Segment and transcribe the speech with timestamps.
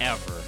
[0.00, 0.42] ever.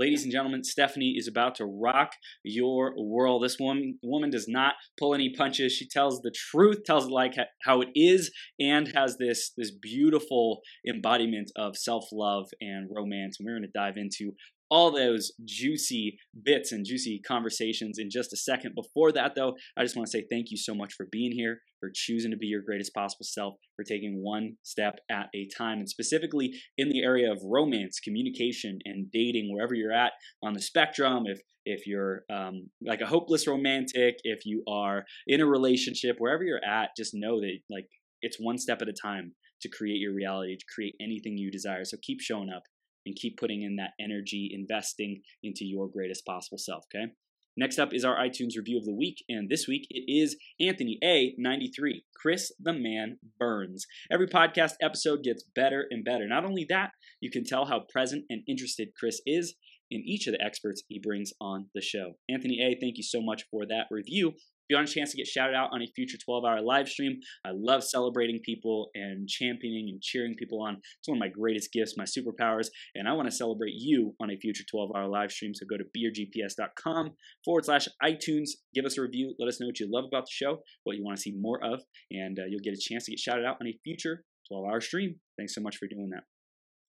[0.00, 2.12] Ladies and gentlemen, Stephanie is about to rock
[2.42, 3.42] your world.
[3.42, 5.74] This woman, woman does not pull any punches.
[5.74, 7.34] She tells the truth, tells it like
[7.64, 13.36] how it is, and has this, this beautiful embodiment of self love and romance.
[13.38, 14.32] And we're going to dive into
[14.70, 18.74] all those juicy bits and juicy conversations in just a second.
[18.74, 21.60] Before that, though, I just want to say thank you so much for being here,
[21.80, 25.78] for choosing to be your greatest possible self, for taking one step at a time,
[25.78, 30.62] and specifically in the area of romance, communication, and dating, wherever you're at on the
[30.62, 31.24] spectrum.
[31.26, 36.42] If if you're um, like a hopeless romantic, if you are in a relationship, wherever
[36.42, 37.86] you're at, just know that like
[38.22, 41.84] it's one step at a time to create your reality, to create anything you desire.
[41.84, 42.62] So keep showing up
[43.10, 47.10] and keep putting in that energy, investing into your greatest possible self, okay?
[47.56, 50.96] Next up is our iTunes review of the week, and this week it is Anthony
[51.04, 53.84] A93, Chris the Man Burns.
[54.12, 56.28] Every podcast episode gets better and better.
[56.28, 59.56] Not only that, you can tell how present and interested Chris is
[59.90, 62.12] in each of the experts he brings on the show.
[62.28, 64.34] Anthony A, thank you so much for that review
[64.70, 67.20] you want a chance to get shouted out on a future 12 hour live stream,
[67.44, 70.76] I love celebrating people and championing and cheering people on.
[70.98, 74.30] It's one of my greatest gifts, my superpowers, and I want to celebrate you on
[74.30, 75.54] a future 12 hour live stream.
[75.54, 77.10] So go to beergps.com
[77.44, 78.50] forward slash iTunes.
[78.74, 81.04] give us a review, let us know what you love about the show, what you
[81.04, 83.56] want to see more of, and uh, you'll get a chance to get shouted out
[83.60, 85.16] on a future 12 hour stream.
[85.36, 86.29] Thanks so much for doing that.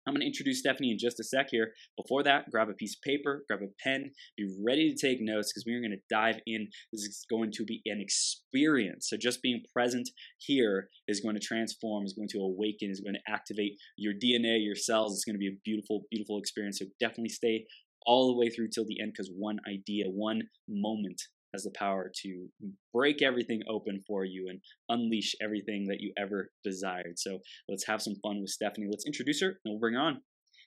[0.07, 1.73] I'm going to introduce Stephanie in just a sec here.
[1.95, 5.51] Before that, grab a piece of paper, grab a pen, be ready to take notes
[5.51, 6.67] because we're going to dive in.
[6.91, 9.09] This is going to be an experience.
[9.09, 10.09] So, just being present
[10.39, 14.63] here is going to transform, is going to awaken, is going to activate your DNA,
[14.65, 15.13] your cells.
[15.13, 16.79] It's going to be a beautiful, beautiful experience.
[16.79, 17.65] So, definitely stay
[18.05, 21.21] all the way through till the end because one idea, one moment
[21.53, 22.47] has the power to
[22.93, 27.17] break everything open for you and unleash everything that you ever desired.
[27.17, 28.87] So let's have some fun with Stephanie.
[28.89, 30.21] Let's introduce her and we'll bring on.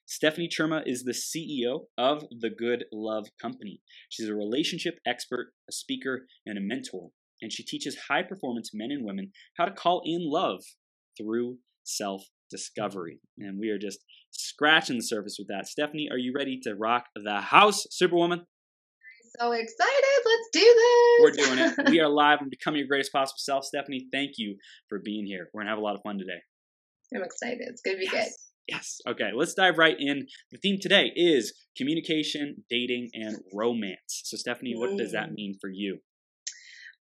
[0.06, 3.80] Stephanie Churma is the CEO of the Good Love Company.
[4.10, 7.10] She's a relationship expert, a speaker, and a mentor.
[7.40, 10.60] And she teaches high performance men and women how to call in love
[11.16, 13.20] through self discovery.
[13.38, 14.00] And we are just
[14.30, 15.66] scratching the surface with that.
[15.66, 18.46] Stephanie, are you ready to rock the house, Superwoman?
[19.40, 20.20] So excited.
[20.24, 21.20] Let's do this.
[21.20, 21.88] We're doing it.
[21.90, 23.64] we are live and becoming your greatest possible self.
[23.64, 24.56] Stephanie, thank you
[24.88, 25.48] for being here.
[25.52, 26.40] We're going to have a lot of fun today.
[27.14, 27.62] I'm excited.
[27.62, 28.12] It's going to be yes.
[28.12, 28.32] good.
[28.66, 28.98] Yes.
[29.06, 30.26] Okay, let's dive right in.
[30.52, 34.22] The theme today is communication, dating, and romance.
[34.24, 35.98] So, Stephanie, what does that mean for you?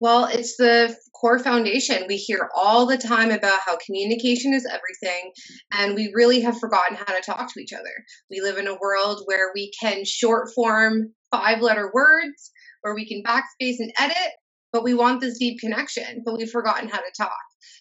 [0.00, 2.04] Well, it's the core foundation.
[2.08, 5.32] We hear all the time about how communication is everything,
[5.72, 8.04] and we really have forgotten how to talk to each other.
[8.30, 12.50] We live in a world where we can short form five letter words,
[12.82, 14.32] where we can backspace and edit,
[14.72, 17.32] but we want this deep connection, but we've forgotten how to talk.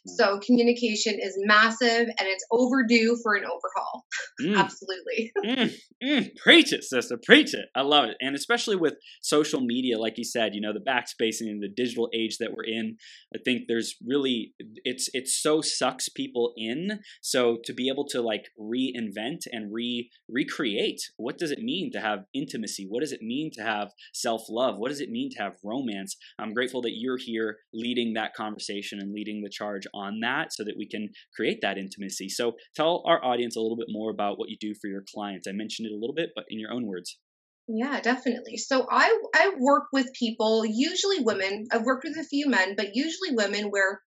[0.06, 4.06] So communication is massive and it's overdue for an overhaul.
[4.42, 4.58] Mm.
[4.64, 5.32] Absolutely.
[5.46, 5.74] mm,
[6.04, 7.18] mm, preach it, sister.
[7.24, 7.66] Preach it.
[7.76, 8.18] I love it.
[8.22, 12.10] And especially with social media, like you said, you know, the backspacing and the digital
[12.14, 12.98] age that we're in,
[13.34, 17.00] I think there's really it's it so sucks people in.
[17.22, 22.02] So to be able to like reinvent and re recreate, what does it mean to
[22.02, 22.86] have intimacy?
[22.90, 24.78] What does it mean to have self-love?
[24.78, 26.16] What does it mean to have romance?
[26.40, 30.64] I'm grateful that you're here leading that conversation and leading the charge on that so
[30.64, 32.30] that we can create that intimacy.
[32.30, 35.48] So tell our audience a little bit more about what you do for your clients.
[35.48, 37.20] I mentioned it a little bit, but in your own words.
[37.68, 38.58] Yeah, definitely.
[38.58, 41.66] So I I work with people, usually women.
[41.72, 44.02] I've worked with a few men, but usually women where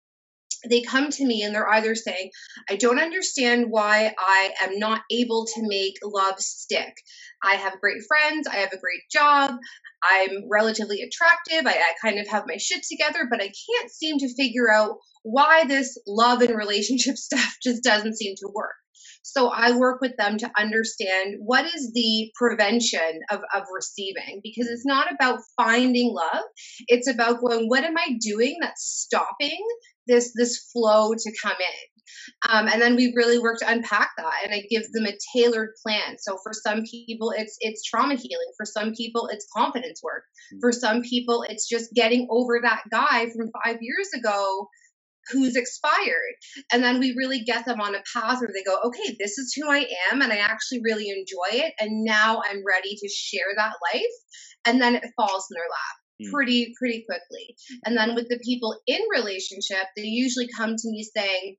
[0.69, 2.31] they come to me and they're either saying,
[2.69, 6.93] I don't understand why I am not able to make love stick.
[7.43, 9.55] I have great friends, I have a great job,
[10.03, 14.17] I'm relatively attractive, I, I, kind of have my shit together, but I can't seem
[14.19, 18.75] to figure out why this love and relationship stuff just doesn't seem to work.
[19.23, 24.67] So I work with them to understand what is the prevention of, of receiving because
[24.67, 26.43] it's not about finding love.
[26.87, 29.65] It's about going, what am I doing that's stopping
[30.07, 32.49] this this flow to come in?
[32.49, 35.71] Um, and then we really work to unpack that and it gives them a tailored
[35.83, 40.23] plan so for some people it's it's trauma healing for some people it's confidence work
[40.51, 40.59] hmm.
[40.59, 44.67] for some people it's just getting over that guy from five years ago
[45.31, 46.35] who's expired.
[46.71, 49.53] And then we really get them on a path where they go, okay, this is
[49.55, 51.73] who I am, and I actually really enjoy it.
[51.79, 54.03] And now I'm ready to share that life.
[54.65, 56.04] And then it falls in their lap.
[56.31, 61.03] Pretty pretty quickly and then with the people in relationship they usually come to me
[61.15, 61.55] saying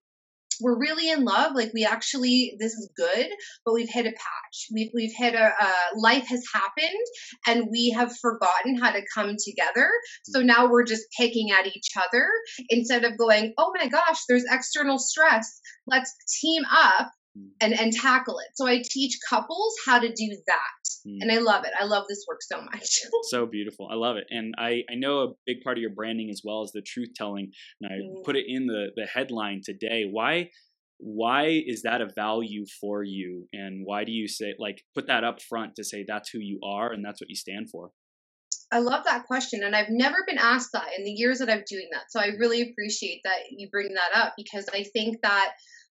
[0.60, 1.54] we're really in love.
[1.54, 3.26] Like we actually, this is good,
[3.64, 4.66] but we've hit a patch.
[4.72, 7.04] We've we've hit a, a life has happened,
[7.46, 9.88] and we have forgotten how to come together.
[10.24, 12.28] So now we're just picking at each other
[12.68, 15.60] instead of going, oh my gosh, there's external stress.
[15.86, 17.25] Let's team up Mm.
[17.60, 18.48] And and tackle it.
[18.54, 21.08] So I teach couples how to do that.
[21.08, 21.18] Mm.
[21.22, 21.72] And I love it.
[21.78, 23.00] I love this work so much.
[23.30, 23.88] so beautiful.
[23.90, 24.24] I love it.
[24.30, 27.10] And I, I know a big part of your branding as well as the truth
[27.14, 27.50] telling.
[27.80, 28.24] And I mm.
[28.24, 30.04] put it in the, the headline today.
[30.10, 30.50] Why
[30.98, 33.48] why is that a value for you?
[33.52, 36.58] And why do you say like put that up front to say that's who you
[36.64, 37.90] are and that's what you stand for?
[38.72, 39.62] I love that question.
[39.62, 42.10] And I've never been asked that in the years that I'm doing that.
[42.10, 45.52] So I really appreciate that you bring that up because I think that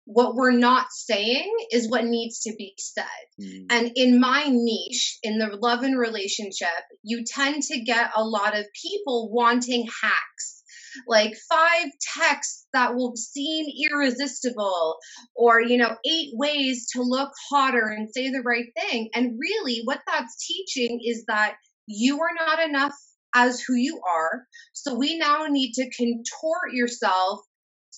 [0.07, 3.05] what we're not saying is what needs to be said.
[3.41, 3.67] Mm.
[3.71, 6.69] And in my niche, in the love and relationship,
[7.03, 10.63] you tend to get a lot of people wanting hacks.
[11.07, 14.97] Like five texts that will seem irresistible,
[15.35, 19.11] or, you know, eight ways to look hotter and say the right thing.
[19.15, 21.57] And really, what that's teaching is that
[21.87, 22.95] you are not enough
[23.35, 24.47] as who you are.
[24.73, 27.41] So we now need to contort yourself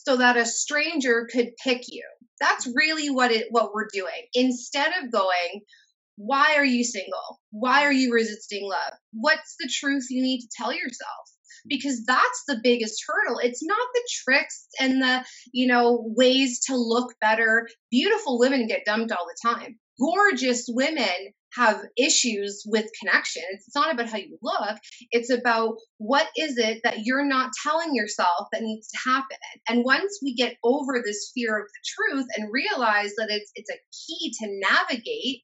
[0.06, 2.04] so that a stranger could pick you.
[2.40, 4.26] That's really what it what we're doing.
[4.34, 5.62] Instead of going,
[6.16, 7.40] why are you single?
[7.50, 8.92] Why are you resisting love?
[9.12, 11.30] What's the truth you need to tell yourself?
[11.68, 13.40] Because that's the biggest hurdle.
[13.40, 17.68] It's not the tricks and the, you know, ways to look better.
[17.90, 19.78] Beautiful women get dumped all the time.
[19.98, 23.42] Gorgeous women have issues with connection.
[23.52, 24.78] It's not about how you look.
[25.10, 29.38] It's about what is it that you're not telling yourself that needs to happen.
[29.68, 33.70] And once we get over this fear of the truth and realize that it's it's
[33.70, 35.42] a key to navigate,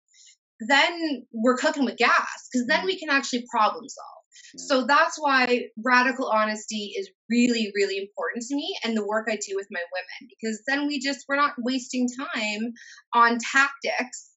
[0.68, 2.86] then we're cooking with gas because then mm-hmm.
[2.86, 4.08] we can actually problem solve.
[4.56, 9.36] So that's why radical honesty is really, really important to me and the work I
[9.36, 12.72] do with my women because then we just, we're not wasting time
[13.14, 14.33] on tactics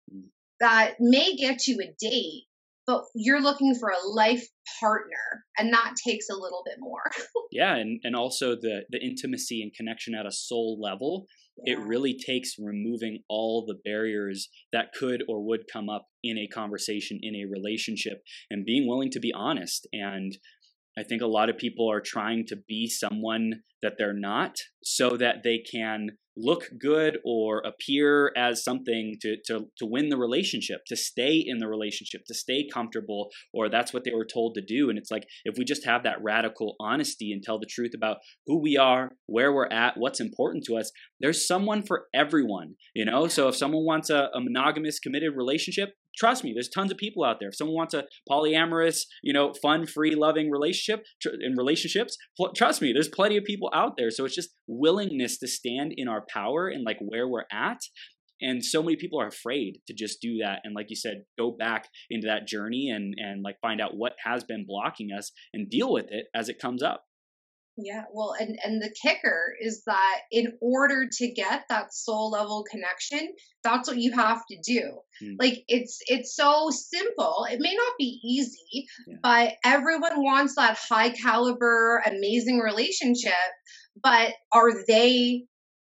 [0.60, 2.46] that may get you a date,
[2.86, 4.48] but you're looking for a life
[4.80, 7.12] partner and that takes a little bit more.
[7.52, 11.26] yeah, and, and also the the intimacy and connection at a soul level.
[11.66, 11.74] Yeah.
[11.74, 16.48] It really takes removing all the barriers that could or would come up in a
[16.48, 18.22] conversation, in a relationship,
[18.52, 19.88] and being willing to be honest.
[19.92, 20.38] And
[20.98, 25.12] I think a lot of people are trying to be someone that they're not so
[25.18, 30.82] that they can look good or appear as something to, to, to win the relationship,
[30.88, 34.62] to stay in the relationship, to stay comfortable, or that's what they were told to
[34.62, 34.90] do.
[34.90, 38.18] And it's like, if we just have that radical honesty and tell the truth about
[38.46, 43.06] who we are, where we're at, what's important to us, there's someone for everyone, you
[43.06, 43.28] know?
[43.28, 47.24] So if someone wants a, a monogamous, committed relationship, trust me, there's tons of people
[47.24, 47.50] out there.
[47.50, 52.54] If someone wants a polyamorous, you know, fun, free, loving relationship tr- in relationships, pl-
[52.54, 54.10] trust me, there's plenty of people out there.
[54.10, 57.80] So it's just willingness to stand in our power and like where we're at.
[58.40, 60.60] And so many people are afraid to just do that.
[60.64, 64.14] And like you said, go back into that journey and and like find out what
[64.24, 67.04] has been blocking us and deal with it as it comes up.
[67.78, 72.66] Yeah, well, and and the kicker is that in order to get that soul level
[72.70, 75.00] connection, that's what you have to do.
[75.24, 75.36] Mm.
[75.40, 77.46] Like it's it's so simple.
[77.50, 79.18] It may not be easy, yeah.
[79.22, 83.34] but everyone wants that high caliber, amazing relationship.
[84.02, 85.46] But are they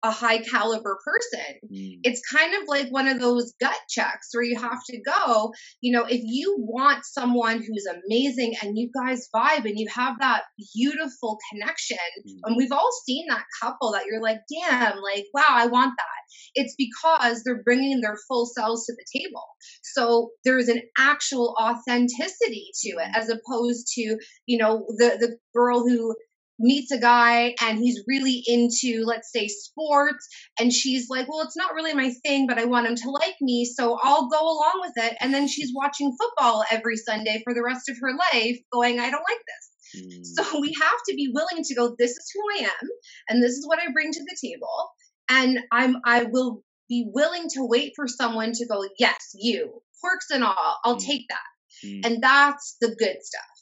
[0.07, 1.55] a high caliber person.
[1.73, 2.01] Mm.
[2.03, 5.93] It's kind of like one of those gut checks where you have to go, you
[5.93, 10.43] know, if you want someone who's amazing and you guys vibe and you have that
[10.75, 12.33] beautiful connection, mm.
[12.45, 16.07] and we've all seen that couple that you're like, damn, like, wow, I want that.
[16.55, 19.45] It's because they're bringing their full selves to the table.
[19.83, 23.17] So there's an actual authenticity to it mm.
[23.17, 26.15] as opposed to, you know, the, the girl who
[26.59, 30.27] meets a guy and he's really into, let's say, sports.
[30.59, 33.37] And she's like, well, it's not really my thing, but I want him to like
[33.41, 33.65] me.
[33.65, 35.17] So I'll go along with it.
[35.21, 39.11] And then she's watching football every Sunday for the rest of her life, going, I
[39.11, 40.03] don't like this.
[40.03, 40.25] Mm.
[40.25, 42.89] So we have to be willing to go, this is who I am.
[43.29, 44.91] And this is what I bring to the table.
[45.29, 50.31] And I'm, I will be willing to wait for someone to go, yes, you, quirks
[50.31, 51.05] and all, I'll mm.
[51.05, 51.87] take that.
[51.87, 52.07] Mm.
[52.07, 53.56] And that's the good stuff.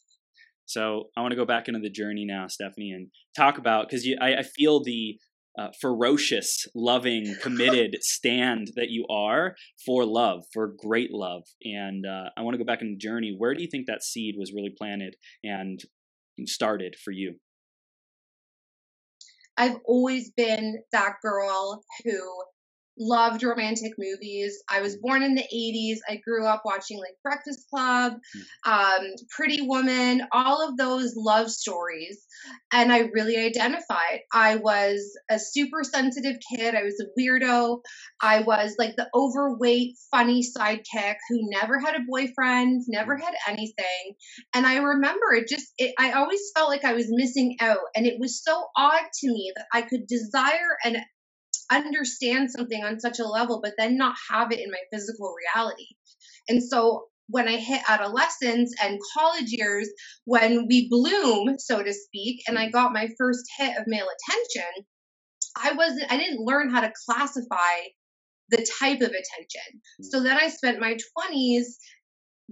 [0.66, 4.06] So I want to go back into the journey now, Stephanie, and talk about because
[4.20, 5.18] I, I, feel the
[5.58, 9.54] uh, ferocious, loving, committed stand that you are
[9.84, 11.42] for love, for great love.
[11.62, 13.34] And uh, I want to go back in the journey.
[13.36, 15.80] Where do you think that seed was really planted and
[16.46, 17.34] started for you?
[19.56, 22.20] I've always been that girl who
[22.98, 24.62] loved romantic movies.
[24.68, 25.98] I was born in the 80s.
[26.08, 28.72] I grew up watching like Breakfast Club, hmm.
[28.72, 32.24] um, Pretty Woman, all of those love stories.
[32.72, 34.20] And I really identified.
[34.32, 36.74] I was a super sensitive kid.
[36.74, 37.80] I was a weirdo.
[38.20, 44.14] I was like the overweight, funny sidekick who never had a boyfriend, never had anything.
[44.54, 47.78] And I remember it just, it, I always felt like I was missing out.
[47.96, 50.98] And it was so odd to me that I could desire and
[51.70, 55.86] understand something on such a level, but then not have it in my physical reality.
[56.48, 59.88] And so when I hit adolescence and college years,
[60.24, 64.86] when we bloom, so to speak, and I got my first hit of male attention,
[65.56, 67.88] I wasn't, I didn't learn how to classify
[68.50, 69.80] the type of attention.
[70.00, 70.04] Mm.
[70.04, 70.96] So then I spent my
[71.32, 71.64] 20s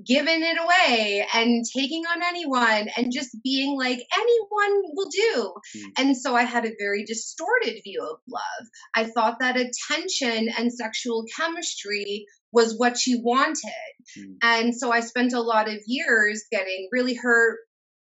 [0.07, 5.55] giving it away and taking on anyone and just being like anyone will do.
[5.77, 5.83] Mm.
[5.99, 8.69] and so i had a very distorted view of love.
[8.95, 13.93] I thought that attention and sexual chemistry was what she wanted.
[14.19, 14.37] Mm.
[14.43, 17.59] and so i spent a lot of years getting really hurt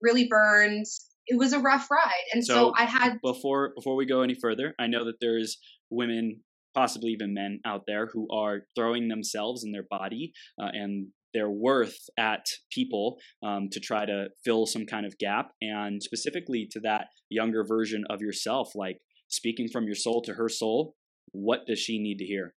[0.03, 0.85] really burned.
[1.27, 2.27] It was a rough ride.
[2.33, 5.59] And so, so i had before before we go any further i know that there's
[5.91, 6.41] women
[6.75, 11.51] possibly even men out there who are throwing themselves and their body uh, and their
[11.51, 15.51] worth at people um, to try to fill some kind of gap.
[15.61, 20.49] And specifically to that younger version of yourself like speaking from your soul to her
[20.49, 20.95] soul
[21.33, 22.55] what does she need to hear?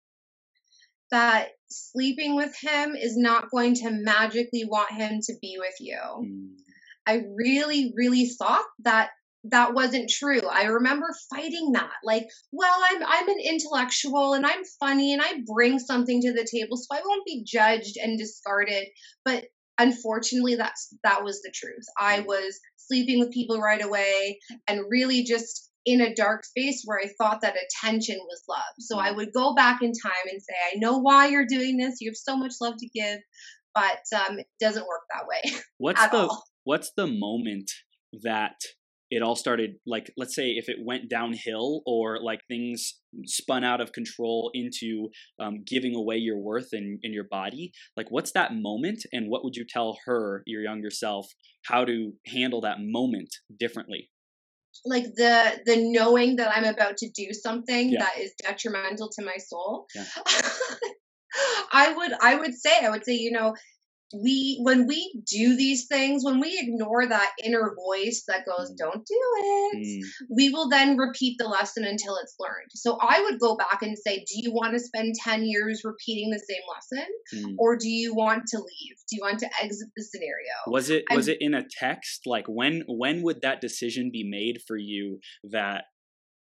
[1.12, 5.98] That sleeping with him is not going to magically want him to be with you.
[5.98, 6.50] Mm.
[7.08, 9.10] i really really thought that
[9.46, 10.42] that wasn't true.
[10.52, 11.92] I remember fighting that.
[12.04, 16.48] Like, well, I'm I'm an intellectual and I'm funny and I bring something to the
[16.52, 18.88] table, so I won't be judged and discarded.
[19.24, 19.46] But
[19.80, 21.86] unfortunately that's that was the truth.
[21.98, 22.26] I mm.
[22.26, 27.10] was sleeping with people right away and really just in a dark space where I
[27.18, 28.60] thought that attention was love.
[28.80, 29.16] So I mm.
[29.16, 32.02] would go back in time and say, I know why you're doing this.
[32.02, 33.20] You have so much love to give,
[33.74, 35.60] but um, it doesn't work that way.
[35.78, 36.44] What's the all.
[36.66, 37.72] what's the moment
[38.24, 38.60] that
[39.10, 43.82] it all started like let's say if it went downhill or like things spun out
[43.82, 48.54] of control into um, giving away your worth in, in your body like what's that
[48.54, 51.28] moment and what would you tell her your younger self
[51.66, 54.10] how to handle that moment differently
[54.86, 58.00] like the the knowing that i'm about to do something yeah.
[58.00, 60.04] that is detrimental to my soul yeah.
[61.74, 63.54] i would i would say i would say you know
[64.14, 68.78] we when we do these things when we ignore that inner voice that goes mm.
[68.78, 70.26] don't do it mm.
[70.30, 73.98] we will then repeat the lesson until it's learned so i would go back and
[73.98, 77.56] say do you want to spend 10 years repeating the same lesson mm.
[77.60, 81.04] or do you want to leave do you want to exit the scenario was it
[81.12, 84.78] was I'm, it in a text like when when would that decision be made for
[84.78, 85.86] you that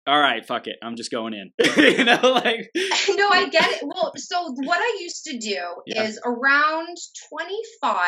[0.07, 1.51] all right, fuck it, I'm just going in.
[1.77, 3.83] you know, like no, I get it.
[3.83, 6.03] Well, so what I used to do yeah.
[6.03, 6.97] is around
[7.29, 8.01] 25,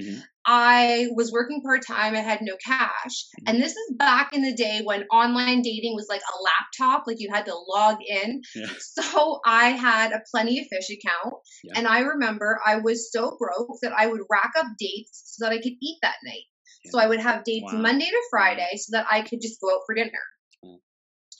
[0.00, 0.18] mm-hmm.
[0.44, 2.14] I was working part time.
[2.14, 3.48] I had no cash, mm-hmm.
[3.48, 7.20] and this is back in the day when online dating was like a laptop, like
[7.20, 8.42] you had to log in.
[8.54, 8.66] Yeah.
[8.98, 11.74] So I had a Plenty of Fish account, yeah.
[11.76, 15.52] and I remember I was so broke that I would rack up dates so that
[15.52, 16.42] I could eat that night.
[16.90, 17.80] So I would have dates wow.
[17.80, 20.10] Monday to Friday so that I could just go out for dinner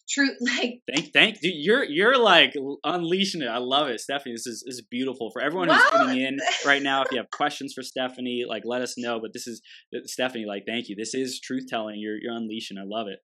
[0.08, 4.46] true like thank thank dude, you're you're like unleashing it i love it stephanie this
[4.46, 7.72] is, this is beautiful for everyone who's tuning in right now if you have questions
[7.72, 9.60] for stephanie like let us know but this is
[10.04, 13.20] stephanie like thank you this is truth telling you're you're unleashing i love it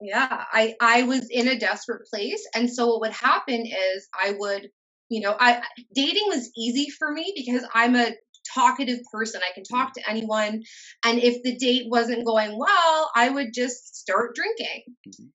[0.00, 4.34] yeah i i was in a desperate place and so what would happen is i
[4.38, 4.68] would
[5.08, 5.60] you know i
[5.94, 8.12] dating was easy for me because i'm a
[8.54, 9.42] talkative person.
[9.46, 10.62] I can talk to anyone.
[11.04, 14.84] And if the date wasn't going well, I would just start drinking.
[15.06, 15.26] Mm-hmm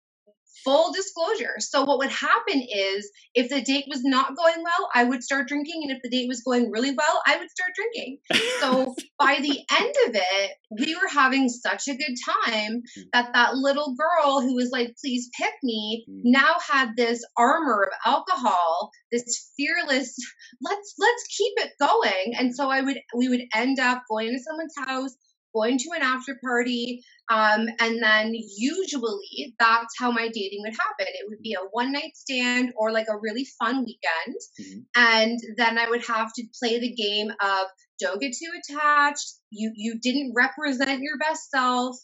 [0.64, 1.56] full disclosure.
[1.60, 5.48] So what would happen is if the date was not going well, I would start
[5.48, 5.82] drinking.
[5.84, 8.20] And if the date was going really well, I would start drinking.
[8.60, 12.16] So by the end of it, we were having such a good
[12.46, 13.02] time hmm.
[13.14, 16.22] that that little girl who was like, please pick me, hmm.
[16.24, 20.16] now had this armor of alcohol, this fearless,
[20.62, 22.34] let's, let's keep it going.
[22.38, 25.16] And so I would, we would end up going to someone's house,
[25.54, 27.04] going to an after party.
[27.30, 31.14] Um, and then usually that's how my dating would happen.
[31.14, 34.38] It would be a one night stand or like a really fun weekend.
[34.60, 34.80] Mm-hmm.
[34.96, 37.68] And then I would have to play the game of
[38.00, 39.36] don't get too attached.
[39.50, 41.96] You you didn't represent your best self.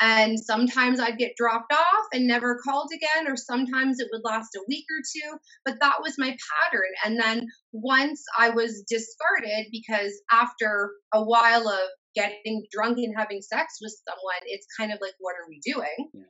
[0.00, 4.54] And sometimes I'd get dropped off and never called again, or sometimes it would last
[4.54, 5.38] a week or two.
[5.64, 6.92] But that was my pattern.
[7.04, 11.88] And then once I was discarded because after a while of
[12.18, 16.10] getting drunk and having sex with someone, it's kind of like, what are we doing?
[16.14, 16.22] Yeah.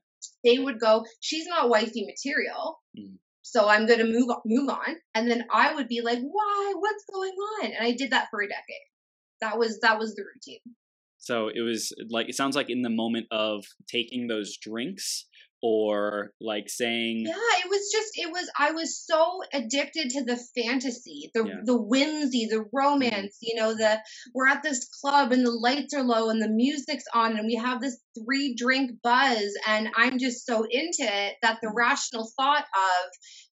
[0.45, 3.19] they would go, "She's not wifey material." Mm.
[3.43, 6.75] So I'm going to move move on, and then I would be like, "Why?
[6.79, 8.89] What's going on?" And I did that for a decade.
[9.41, 10.61] That was that was the routine.
[11.19, 15.27] So it was like it sounds like in the moment of taking those drinks
[15.63, 17.33] or like saying yeah
[17.65, 21.55] it was just it was i was so addicted to the fantasy the Yeah.
[21.65, 23.99] the whimsy the romance you know the
[24.35, 27.57] we're at this club and the lights are low and the music's on and we
[27.57, 31.75] have this three drink buzz and i'm just so into it that the Mm.
[31.77, 33.11] rational thought of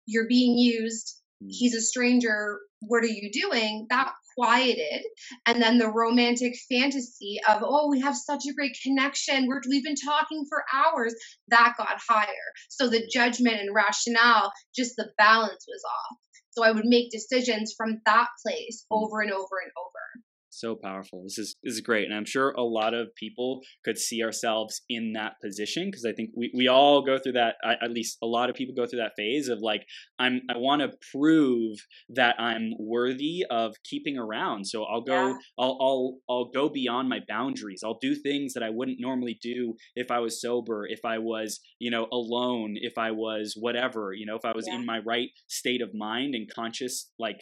[0.08, 1.48] you're being used Mm.
[1.50, 5.04] he's a stranger what are you doing that quieted
[5.46, 9.48] and then the romantic fantasy of oh we have such a great connection.
[9.48, 11.14] We're, we've been talking for hours.
[11.50, 12.48] That got higher.
[12.70, 16.18] So the judgment and rationale just the balance was off.
[16.52, 19.04] So i would make decisions from that place Mm.
[19.04, 20.04] over and over and over
[20.52, 21.24] so powerful.
[21.24, 24.82] This is this is great, and I'm sure a lot of people could see ourselves
[24.90, 27.56] in that position because I think we, we all go through that.
[27.64, 29.86] I- At least a lot of people go through that phase of like
[30.20, 31.78] I'm I want to prove
[32.10, 34.66] that I'm worthy of keeping around.
[34.68, 35.34] So I'll go Yeah.
[35.58, 37.82] I'll I'll I'll go beyond my boundaries.
[37.84, 41.60] I'll do things that I wouldn't normally do if I was sober, if I was
[41.80, 44.76] you know alone, if I was whatever you know if I was Yeah.
[44.76, 47.40] in my right state of mind and conscious like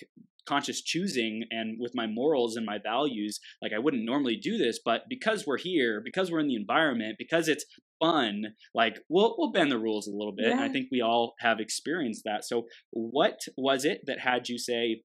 [0.49, 4.79] conscious choosing and with my morals and my values like i wouldn't normally do this
[4.83, 7.65] but because we're here because we're in the environment because it's
[7.99, 11.35] fun like we'll we'll bend the rules a little bit and i think we all
[11.39, 12.45] have experienced that.
[12.45, 15.03] So what was it that had you say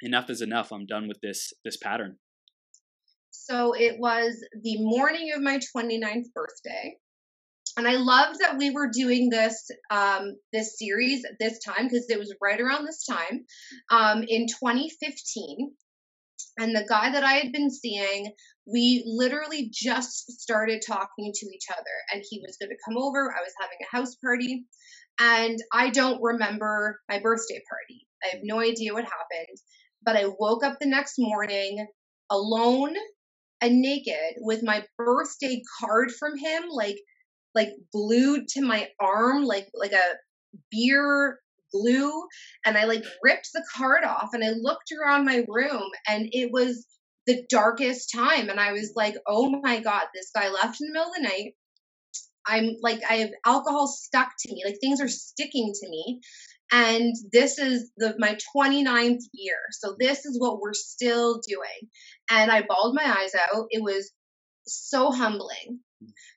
[0.00, 2.16] enough is enough i'm done with this this pattern
[3.30, 6.96] so it was the morning of my 29th birthday
[7.76, 12.08] and i loved that we were doing this um, this series at this time because
[12.08, 13.44] it was right around this time
[13.90, 15.72] um, in 2015
[16.58, 18.32] and the guy that i had been seeing
[18.66, 23.32] we literally just started talking to each other and he was going to come over
[23.32, 24.64] i was having a house party
[25.20, 28.06] and i don't remember my birthday party.
[28.24, 29.58] I have no idea what happened
[30.02, 31.86] but i woke up the next morning
[32.30, 32.94] alone
[33.60, 36.96] and naked with my birthday card from him like
[37.54, 40.16] like glued to my arm like like a
[40.70, 41.38] beer
[41.72, 42.24] glue
[42.64, 46.50] and I like ripped the card off and I looked around my room and it
[46.52, 46.86] was
[47.26, 50.92] the darkest time and I was like oh my god this guy left in the
[50.92, 51.54] middle of the night.
[52.46, 56.20] I'm like I have alcohol stuck to me like things are sticking to me
[56.72, 61.90] and this is the my 29th year so this is what we're still doing.
[62.30, 63.66] And I bawled my eyes out.
[63.70, 64.12] It was
[64.66, 65.80] so humbling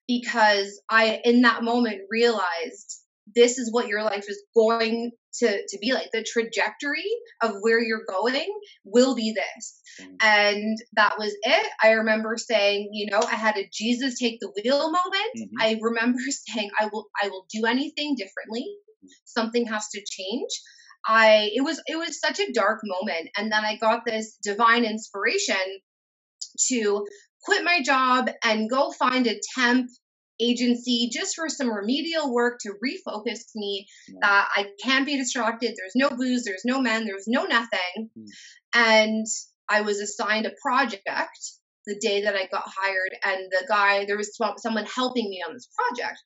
[0.07, 3.01] because I in that moment realized
[3.35, 6.09] this is what your life is going to to be like.
[6.13, 7.05] The trajectory
[7.41, 8.47] of where you're going
[8.85, 9.81] will be this.
[10.01, 10.15] Mm.
[10.21, 11.67] and that was it.
[11.81, 15.33] I remember saying you know i had a jesus take the wheel moment.
[15.37, 15.49] Mhm.
[15.59, 18.65] i remember saying i will i will do anything differently.
[19.25, 20.49] Something has to change.
[21.07, 23.29] I it was it was such a dark moment.
[23.37, 25.57] And then i got this divine inspiration
[26.69, 27.05] to
[27.47, 29.89] quit my job and go find a temp
[30.39, 33.87] agency just for some remedial work to refocus me
[34.21, 35.73] that I can't be distracted.
[35.75, 38.09] There's no booze, there's no men, there's no nothing.
[38.17, 38.25] Mm.
[38.75, 39.25] And
[39.69, 41.39] I was assigned a project
[41.87, 45.53] the day that I got hired, and the guy, there was someone helping me on
[45.53, 46.21] this project.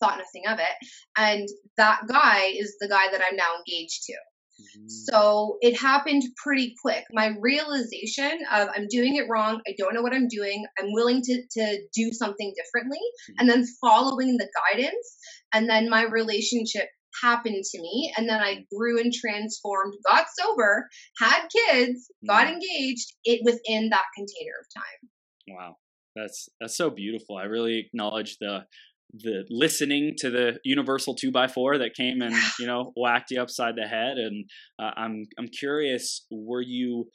[0.00, 0.88] Thought nothing of it.
[1.18, 4.14] And that guy is the guy that I'm now engaged to.
[4.60, 4.90] Mhm.
[4.90, 7.04] So it happened pretty quick.
[7.12, 11.22] My realization of I'm doing it wrong, I don't know what I'm doing, I'm willing
[11.22, 13.34] to, to do something differently, mm-hmm.
[13.40, 15.16] and then following the guidance.
[15.54, 16.88] And then my relationship
[17.22, 18.76] happened to me, and then I mm-hmm.
[18.76, 22.54] grew and transformed, got sober, had kids, got mm-hmm.
[22.54, 25.10] engaged, it within that container of time.
[25.56, 25.76] Wow,
[26.14, 27.36] that's that's so beautiful.
[27.36, 28.66] I really acknowledge the
[29.12, 33.40] the listening to the universal two by four that came and you know whacked you
[33.40, 34.18] upside the head.
[34.18, 34.44] And
[34.78, 37.08] uh, I'm I'm curious, were you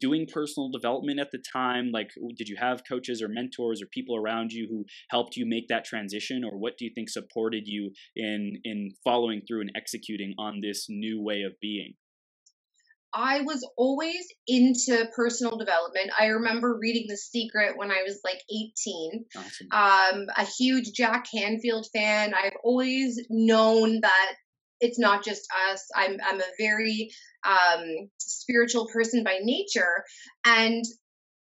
[0.00, 1.90] doing personal development at the time?
[1.92, 5.68] Like, did you have coaches or mentors or people around you who helped you make
[5.68, 10.34] that transition, or what do you think supported you in in following through and executing
[10.38, 11.94] on this new way of being?
[13.14, 16.10] I was always into personal development.
[16.18, 19.24] I remember reading The Secret when I was like 18.
[19.36, 19.68] Awesome.
[19.72, 22.34] um, a huge Jack Canfield fan.
[22.34, 24.32] I've always known that
[24.80, 25.84] it's not just us.
[25.96, 27.10] I'm I'm a very
[27.44, 30.04] um, spiritual person by nature,
[30.44, 30.84] and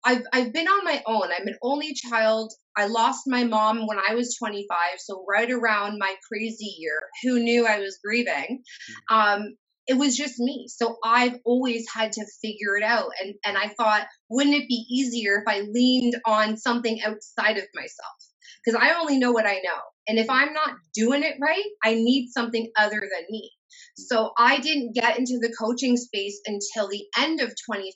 [0.04, 1.24] I've I've been on my own.
[1.24, 2.52] I'm an only child.
[2.76, 4.66] I lost my mom when I was 25,
[4.98, 7.00] so right around my crazy year.
[7.24, 8.62] Who knew I was grieving?
[9.10, 9.56] Um,
[9.88, 10.66] it was just me.
[10.68, 13.10] So I've always had to figure it out.
[13.22, 17.64] And and I thought, wouldn't it be easier if I leaned on something outside of
[17.74, 18.16] myself?
[18.64, 19.80] Because I only know what I know.
[20.08, 23.50] And if I'm not doing it right, I need something other than me.
[23.96, 27.94] So I didn't get into the coaching space until the end of 2015.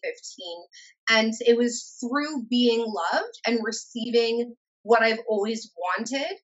[1.11, 6.37] And it was through being loved and receiving what I've always wanted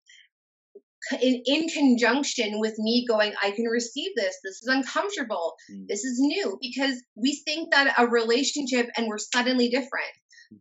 [1.20, 4.36] in, in conjunction with me going, I can receive this.
[4.44, 5.54] This is uncomfortable.
[5.72, 5.86] Mm.
[5.88, 10.12] This is new because we think that a relationship and we're suddenly different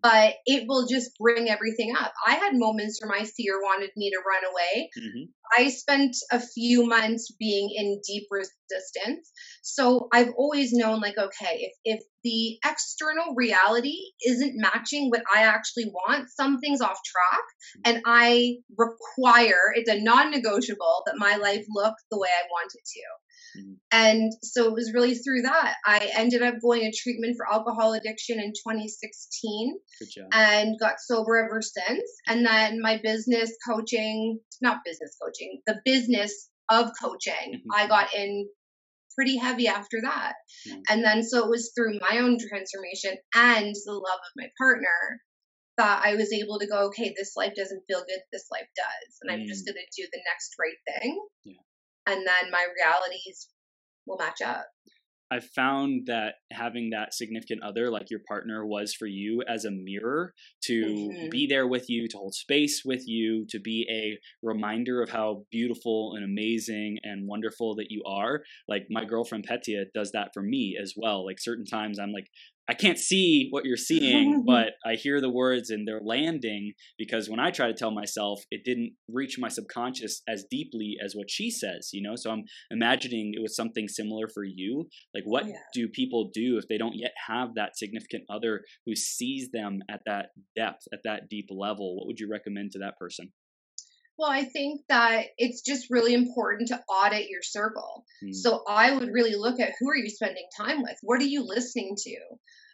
[0.01, 2.13] but it will just bring everything up.
[2.25, 4.89] I had moments where my fear wanted me to run away.
[4.97, 5.23] Mm-hmm.
[5.57, 9.31] I spent a few months being in deep resistance.
[9.61, 15.43] So I've always known, like, okay, if, if the external reality isn't matching what I
[15.43, 17.39] actually want, something's off track.
[17.39, 17.81] Mm-hmm.
[17.85, 22.71] And I require, it's a non negotiable that my life look the way I want
[22.75, 23.01] it to.
[23.57, 23.73] Mm-hmm.
[23.91, 25.75] And so it was really through that.
[25.85, 29.77] I ended up going to treatment for alcohol addiction in 2016
[30.31, 32.09] and got sober ever since.
[32.27, 37.71] And then my business coaching, not business coaching, the business of coaching, mm-hmm.
[37.73, 38.47] I got in
[39.15, 40.33] pretty heavy after that.
[40.67, 40.79] Mm-hmm.
[40.89, 45.21] And then so it was through my own transformation and the love of my partner
[45.77, 49.17] that I was able to go, okay, this life doesn't feel good, this life does.
[49.21, 49.73] And I'm just mm.
[49.73, 51.19] going to do the next right thing.
[51.45, 51.53] Yeah
[52.07, 53.49] and then my realities
[54.07, 54.65] will match up.
[55.29, 59.71] I found that having that significant other, like your partner, was for you as a
[59.71, 61.29] mirror to mm-hmm.
[61.29, 65.43] be there with you, to hold space with you, to be a reminder of how
[65.51, 68.41] beautiful and amazing and wonderful that you are.
[68.69, 71.25] Like my girlfriend Petia does that for me as well.
[71.25, 72.29] Like certain times I'm like,
[72.69, 77.29] I can't see what you're seeing, but I hear the words and they're landing because
[77.29, 81.29] when I try to tell myself, it didn't reach my subconscious as deeply as what
[81.29, 82.15] she says, you know?
[82.15, 84.87] So I'm imagining it was something similar for you.
[85.13, 85.53] Like, what yeah.
[85.73, 90.01] do people do if they don't yet have that significant other who sees them at
[90.05, 91.95] that depth, at that deep level?
[91.97, 93.31] What would you recommend to that person?
[94.17, 98.03] Well, I think that it's just really important to audit your circle.
[98.23, 98.33] Mm.
[98.33, 100.97] So I would really look at who are you spending time with?
[101.03, 102.17] What are you listening to?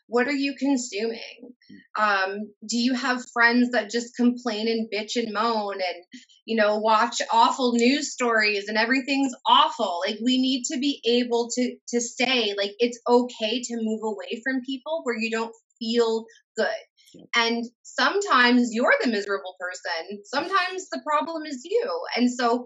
[0.08, 1.54] What are you consuming?
[1.98, 2.04] Hmm.
[2.04, 6.04] Um, do you have friends that just complain and bitch and moan and,
[6.46, 10.02] you know, watch awful news stories and everything's awful?
[10.06, 14.42] Like we need to be able to to say like it's okay to move away
[14.44, 16.26] from people where you don't feel
[16.58, 16.68] good.
[17.36, 20.22] And sometimes you're the miserable person.
[20.26, 22.02] Sometimes the problem is you.
[22.16, 22.66] And so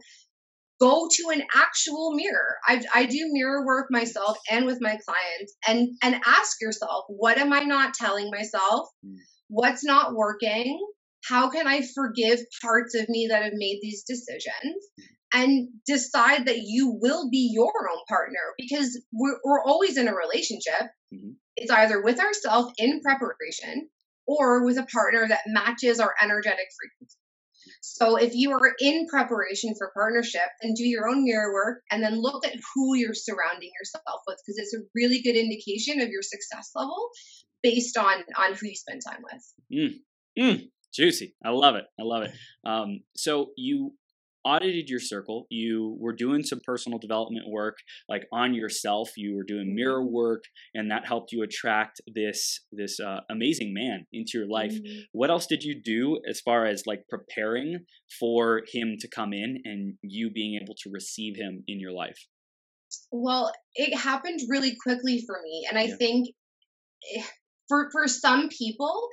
[0.79, 2.57] go to an actual mirror.
[2.65, 7.37] I, I do mirror work myself and with my clients and, and ask yourself, what
[7.37, 8.89] am I not telling myself?
[9.05, 9.15] Hmm.
[9.49, 10.79] What's not working?
[11.27, 14.83] How can I forgive parts of me that have made these decisions?
[15.33, 20.15] And decide that you will be your own partner because we're, we're always in a
[20.15, 20.89] relationship.
[21.13, 21.31] Mm-hmm.
[21.57, 23.89] It's either with ourselves in preparation
[24.27, 27.17] or with a partner that matches our energetic frequency.
[27.81, 32.03] So if you are in preparation for partnership, then do your own mirror work and
[32.03, 36.09] then look at who you're surrounding yourself with because it's a really good indication of
[36.09, 37.09] your success level
[37.63, 39.53] based on on who you spend time with.
[39.73, 39.99] Mm.
[40.37, 40.69] Mm.
[40.93, 41.35] Juicy.
[41.43, 41.85] I love it.
[41.99, 42.31] I love it.
[42.65, 43.93] Um, so you
[44.47, 47.75] audited your circle you were doing some personal development work
[48.07, 50.13] like on yourself you were doing mirror mm-hmm.
[50.13, 54.99] work and that helped you attract this this uh, amazing man into your life mm-hmm.
[55.11, 57.79] what else did you do as far as like preparing
[58.19, 62.27] for him to come in and you being able to receive him in your life
[63.11, 65.95] well it happened really quickly for me and i yeah.
[65.97, 66.27] think
[67.15, 67.23] eh,
[67.67, 69.09] for for some people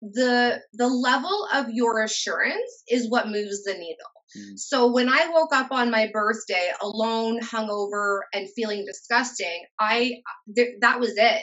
[0.00, 4.58] the the level of your assurance is what moves the needle Mm.
[4.58, 10.20] So when I woke up on my birthday alone, hungover, and feeling disgusting, I
[10.54, 11.42] th- that was it.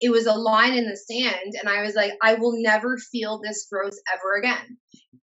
[0.00, 3.40] It was a line in the sand, and I was like, I will never feel
[3.42, 4.78] this gross ever again.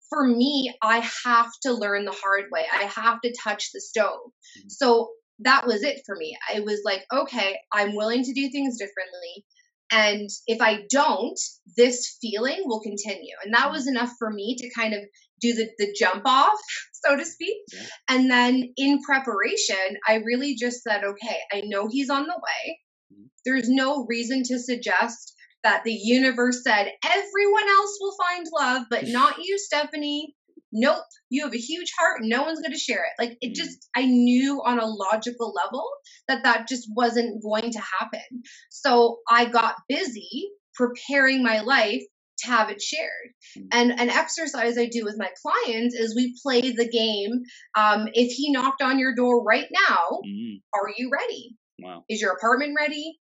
[0.10, 2.66] For me, I have to learn the hard way.
[2.72, 4.20] I have to touch the stove.
[4.60, 4.70] Mm.
[4.70, 5.10] So
[5.40, 6.38] that was it for me.
[6.54, 9.46] I was like, okay, I'm willing to do things differently.
[9.92, 11.40] And if I don't,
[11.78, 13.36] this feeling will continue.
[13.44, 13.72] And that mm.
[13.72, 15.02] was enough for me to kind of
[15.42, 16.60] do the, the jump off,
[17.06, 17.58] so to speak.
[17.74, 17.82] Yeah.
[18.10, 22.80] And then in preparation, I really just said, okay, I know he's on the way.
[23.14, 23.26] Mm-hmm.
[23.46, 29.04] There's no reason to suggest that the universe said everyone else will find love, but
[29.08, 30.36] not you, Stephanie.
[30.72, 32.20] Nope, you have a huge heart.
[32.22, 33.20] No one's going to share it.
[33.20, 33.56] Like it mm.
[33.56, 35.84] just, I knew on a logical level
[36.28, 38.44] that that just wasn't going to happen.
[38.70, 42.04] So I got busy preparing my life
[42.42, 43.34] to have it shared.
[43.58, 43.68] Mm.
[43.72, 47.44] And an exercise I do with my clients is we play the game.
[47.76, 50.62] Um, if he knocked on your door right now, mm.
[50.74, 51.56] are you ready?
[51.80, 52.04] Wow.
[52.10, 53.20] Is your apartment ready?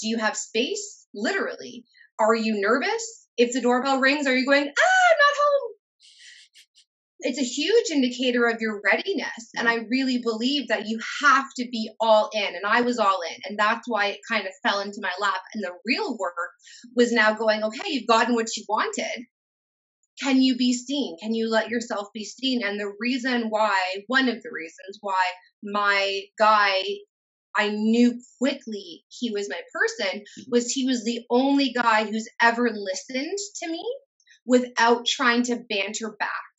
[0.00, 1.06] Do you have space?
[1.14, 1.84] Literally.
[2.18, 3.26] Are you nervous?
[3.36, 5.69] If the doorbell rings, are you going, ah, I'm not home?
[7.22, 9.50] It's a huge indicator of your readiness.
[9.56, 12.54] And I really believe that you have to be all in.
[12.54, 13.36] And I was all in.
[13.44, 15.40] And that's why it kind of fell into my lap.
[15.54, 16.34] And the real work
[16.96, 19.26] was now going, okay, you've gotten what you wanted.
[20.22, 21.16] Can you be seen?
[21.20, 22.62] Can you let yourself be seen?
[22.62, 25.22] And the reason why, one of the reasons why
[25.62, 26.82] my guy
[27.56, 32.70] I knew quickly he was my person was he was the only guy who's ever
[32.70, 33.84] listened to me
[34.46, 36.49] without trying to banter back.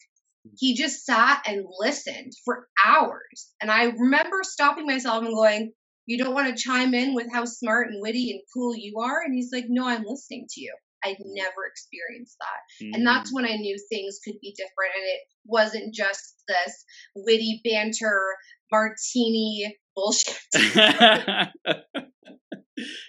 [0.57, 3.51] He just sat and listened for hours.
[3.61, 5.73] And I remember stopping myself and going,
[6.05, 9.21] You don't want to chime in with how smart and witty and cool you are?
[9.23, 10.73] And he's like, No, I'm listening to you.
[11.03, 12.85] I'd never experienced that.
[12.85, 12.95] Mm.
[12.95, 13.35] And that's mm.
[13.35, 14.93] when I knew things could be different.
[14.95, 18.35] And it wasn't just this witty banter,
[18.71, 20.37] martini bullshit.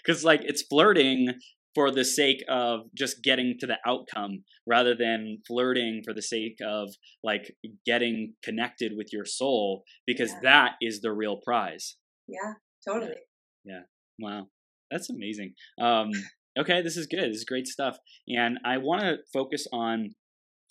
[0.04, 1.34] Because, like, it's flirting
[1.74, 6.58] for the sake of just getting to the outcome rather than flirting for the sake
[6.64, 6.90] of
[7.22, 7.54] like
[7.86, 10.40] getting connected with your soul because yeah.
[10.42, 11.96] that is the real prize.
[12.28, 12.54] Yeah,
[12.86, 13.14] totally.
[13.64, 13.74] Yeah.
[13.74, 13.80] yeah.
[14.18, 14.46] Wow.
[14.90, 15.54] That's amazing.
[15.80, 16.10] Um
[16.58, 17.30] okay, this is good.
[17.30, 17.96] This is great stuff.
[18.28, 20.14] And I want to focus on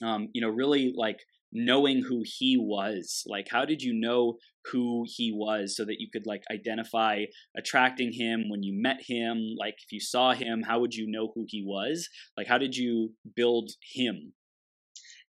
[0.03, 1.19] um you know really like
[1.53, 4.37] knowing who he was like how did you know
[4.71, 7.23] who he was so that you could like identify
[7.57, 11.31] attracting him when you met him like if you saw him how would you know
[11.35, 14.33] who he was like how did you build him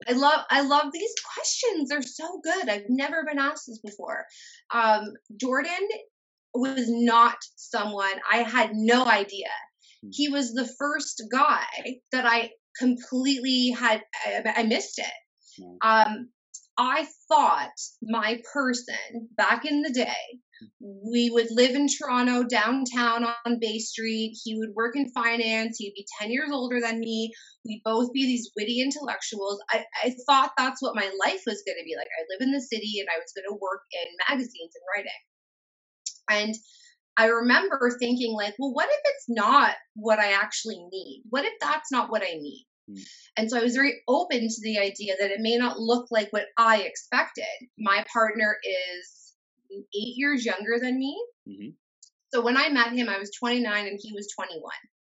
[0.08, 1.88] I love I love these questions.
[1.88, 2.68] They're so good.
[2.68, 4.24] I've never been asked this before.
[4.74, 5.04] Um,
[5.40, 5.88] Jordan
[6.54, 9.48] was not someone I had no idea.
[10.02, 10.10] Hmm.
[10.12, 11.66] He was the first guy
[12.10, 15.06] that I completely had I, I missed it.
[15.82, 16.28] Um,
[16.78, 20.40] I thought my person back in the day,
[20.80, 24.38] we would live in Toronto, downtown on Bay Street.
[24.42, 25.76] He would work in finance.
[25.78, 27.30] He'd be 10 years older than me.
[27.64, 29.60] We'd both be these witty intellectuals.
[29.70, 32.06] I, I thought that's what my life was going to be like.
[32.06, 35.20] I live in the city and I was going to work in magazines and writing.
[36.30, 36.54] And
[37.16, 41.24] I remember thinking, like, well, what if it's not what I actually need?
[41.28, 42.66] What if that's not what I need?
[42.92, 43.04] Mm.
[43.36, 46.28] And so I was very open to the idea that it may not look like
[46.30, 47.44] what I expected.
[47.78, 49.34] My partner is
[49.72, 51.24] eight years younger than me.
[51.48, 51.70] Mm-hmm.
[52.32, 54.62] So when I met him, I was 29 and he was 21.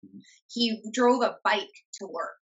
[0.07, 0.19] Mm-hmm.
[0.49, 1.67] He drove a bike
[2.01, 2.37] to work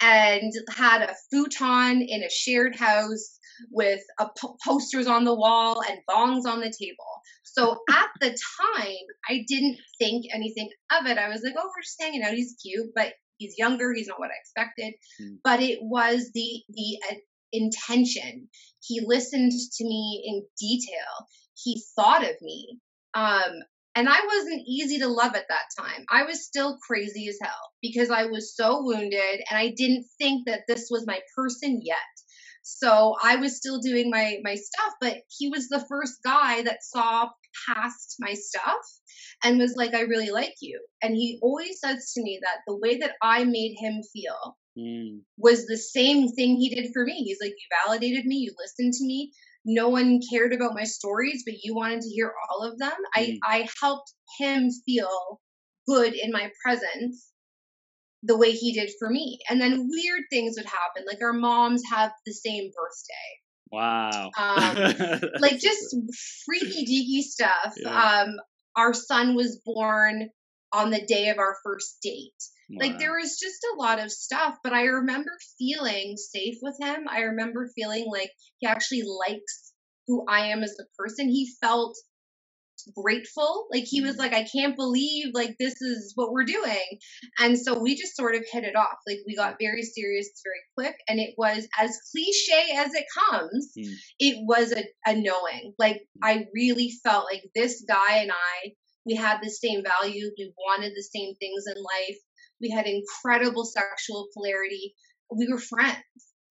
[0.00, 3.38] and had a futon in a shared house
[3.70, 4.00] with
[4.40, 7.22] po- posters on the wall and bongs on the table.
[7.44, 11.18] So at the time, I didn't think anything of it.
[11.18, 12.34] I was like, oh, we're just hanging out.
[12.34, 12.90] He's cute.
[12.94, 15.36] But he's younger he's not what i expected mm.
[15.44, 17.14] but it was the the uh,
[17.52, 18.48] intention
[18.80, 22.78] he listened to me in detail he thought of me
[23.14, 23.52] um
[23.94, 26.04] and I wasn't easy to love at that time.
[26.10, 30.46] I was still crazy as hell because I was so wounded and I didn't think
[30.46, 31.98] that this was my person yet.
[32.62, 36.82] So I was still doing my my stuff, but he was the first guy that
[36.82, 37.28] saw
[37.66, 38.80] past my stuff
[39.44, 40.80] and was like, I really like you.
[41.02, 45.20] And he always says to me that the way that I made him feel mm.
[45.36, 47.24] was the same thing he did for me.
[47.24, 49.32] He's like, You validated me, you listened to me.
[49.64, 52.92] No one cared about my stories, but you wanted to hear all of them.
[53.16, 53.38] Mm.
[53.44, 55.40] I, I helped him feel
[55.86, 57.32] good in my presence
[58.22, 59.38] the way he did for me.
[59.48, 61.04] And then weird things would happen.
[61.06, 63.41] Like our moms have the same birthday.
[63.72, 64.30] Wow.
[64.36, 64.76] Um,
[65.40, 65.96] like just
[66.44, 67.74] freaky deaky stuff.
[67.76, 68.22] Yeah.
[68.24, 68.36] Um,
[68.76, 70.28] our son was born
[70.72, 72.32] on the day of our first date.
[72.70, 72.86] Wow.
[72.86, 77.06] Like there was just a lot of stuff, but I remember feeling safe with him.
[77.08, 79.72] I remember feeling like he actually likes
[80.06, 81.28] who I am as a person.
[81.28, 81.96] He felt
[82.94, 83.66] grateful.
[83.72, 84.18] Like he was mm.
[84.18, 86.98] like, I can't believe like this is what we're doing.
[87.38, 88.98] And so we just sort of hit it off.
[89.06, 90.96] Like we got very serious very quick.
[91.08, 93.92] And it was as cliche as it comes, mm.
[94.18, 95.74] it was a, a knowing.
[95.78, 96.00] Like mm.
[96.22, 98.72] I really felt like this guy and I,
[99.04, 100.32] we had the same values.
[100.38, 102.18] We wanted the same things in life.
[102.60, 104.94] We had incredible sexual polarity.
[105.30, 105.96] We were friends.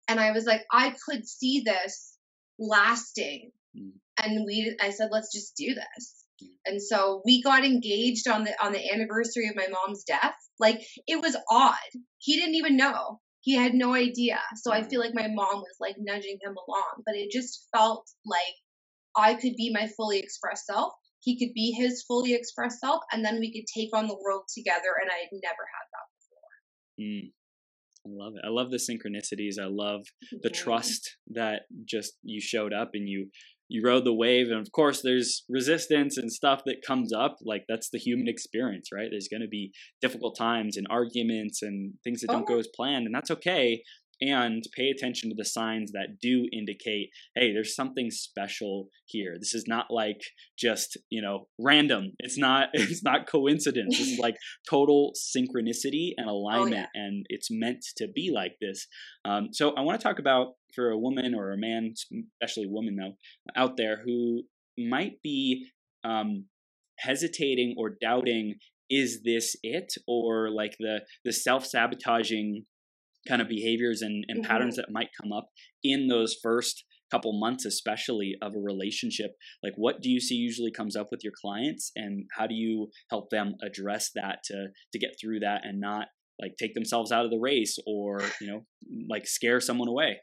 [0.08, 2.18] And I was like, I could see this
[2.60, 3.92] lasting mm.
[4.22, 6.18] and we i said let's just do this
[6.65, 10.36] and so we got engaged on the on the anniversary of my mom's death.
[10.60, 11.75] Like it was odd.
[12.17, 13.19] He didn't even know.
[13.41, 14.39] He had no idea.
[14.58, 18.10] So I feel like my mom was like nudging him along, but it just felt
[18.25, 18.56] like
[19.15, 20.93] I could be my fully expressed self.
[21.21, 24.43] He could be his fully expressed self, and then we could take on the world
[24.54, 24.95] together.
[25.02, 27.06] And I had never had that before.
[27.06, 27.32] Mm.
[28.06, 28.45] I love it.
[28.45, 29.62] I love the synchronicities.
[29.62, 30.06] I love
[30.41, 33.30] the trust that just you showed up and you
[33.69, 37.63] you rode the wave and of course there's resistance and stuff that comes up like
[37.69, 42.21] that's the human experience right there's going to be difficult times and arguments and things
[42.21, 42.60] that don't go oh.
[42.60, 43.82] as planned and that's okay
[44.21, 49.38] and pay attention to the signs that do indicate hey there's something special here.
[49.39, 50.21] This is not like
[50.58, 52.13] just you know random.
[52.19, 53.97] It's not it's not coincidence.
[53.97, 54.36] This is like
[54.69, 57.01] total synchronicity and alignment oh, yeah.
[57.01, 58.88] and it's meant to be like this.
[59.25, 61.93] Um, so i want to talk about for a woman or a man
[62.41, 63.13] especially a woman though
[63.55, 64.43] out there who
[64.77, 65.67] might be
[66.03, 66.45] um,
[66.99, 68.55] hesitating or doubting
[68.89, 69.93] is this it?
[70.08, 72.65] Or like the the self-sabotaging
[73.30, 74.52] kind of behaviors and, and mm-hmm.
[74.52, 75.50] patterns that might come up
[75.84, 79.32] in those first couple months especially of a relationship
[79.63, 82.89] like what do you see usually comes up with your clients and how do you
[83.10, 86.08] help them address that to to get through that and not
[86.42, 88.62] like take themselves out of the race or you know
[89.10, 90.20] like scare someone away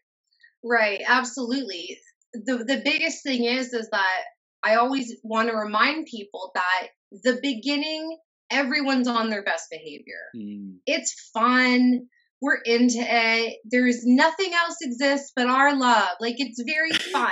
[0.65, 1.99] right absolutely
[2.33, 4.23] the the biggest thing is is that
[4.63, 6.89] i always want to remind people that
[7.25, 8.17] the beginning
[8.51, 10.75] everyone's on their best behavior mm.
[10.87, 12.07] it's fun
[12.41, 13.59] we're into it.
[13.65, 16.09] There's nothing else exists but our love.
[16.21, 17.31] Like it's very fun.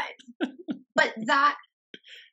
[0.95, 1.57] but that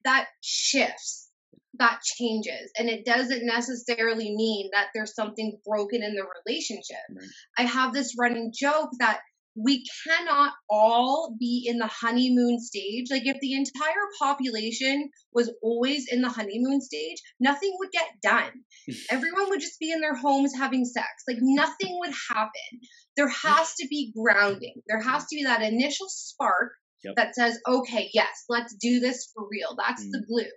[0.04, 1.30] that shifts,
[1.78, 2.72] that changes.
[2.78, 6.98] And it doesn't necessarily mean that there's something broken in the relationship.
[7.16, 7.28] Right.
[7.58, 9.20] I have this running joke that
[9.56, 13.08] we cannot all be in the honeymoon stage.
[13.12, 18.52] Like, if the entire population was always in the honeymoon stage, nothing would get done.
[19.10, 21.08] Everyone would just be in their homes having sex.
[21.28, 22.80] Like, nothing would happen.
[23.18, 26.72] There has to be grounding, there has to be that initial spark
[27.04, 27.16] yep.
[27.18, 29.76] that says, okay, yes, let's do this for real.
[29.78, 30.12] That's mm.
[30.12, 30.52] the glue.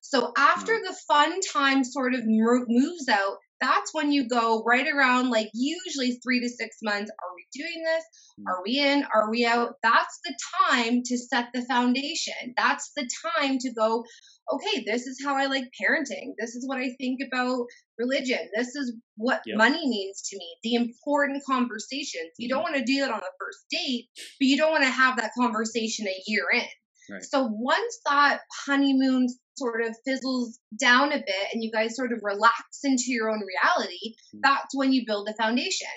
[0.00, 0.82] So, after mm.
[0.86, 6.18] the fun time sort of moves out, that's when you go right around like usually
[6.22, 7.10] three to six months.
[7.10, 8.04] Are we doing this?
[8.40, 8.44] Mm.
[8.48, 9.04] Are we in?
[9.14, 9.74] Are we out?
[9.82, 10.34] That's the
[10.68, 12.54] time to set the foundation.
[12.56, 14.04] That's the time to go,
[14.52, 16.34] okay, this is how I like parenting.
[16.38, 17.66] This is what I think about
[17.98, 18.38] religion.
[18.56, 19.56] This is what yep.
[19.56, 20.56] money means to me.
[20.62, 22.30] The important conversations.
[22.38, 22.74] You don't mm-hmm.
[22.74, 25.32] want to do that on the first date, but you don't want to have that
[25.38, 26.62] conversation a year in.
[27.10, 27.22] Right.
[27.22, 32.20] So once that honeymoon sort of fizzles down a bit and you guys sort of
[32.22, 34.40] relax into your own reality, mm-hmm.
[34.42, 35.88] that's when you build the foundation.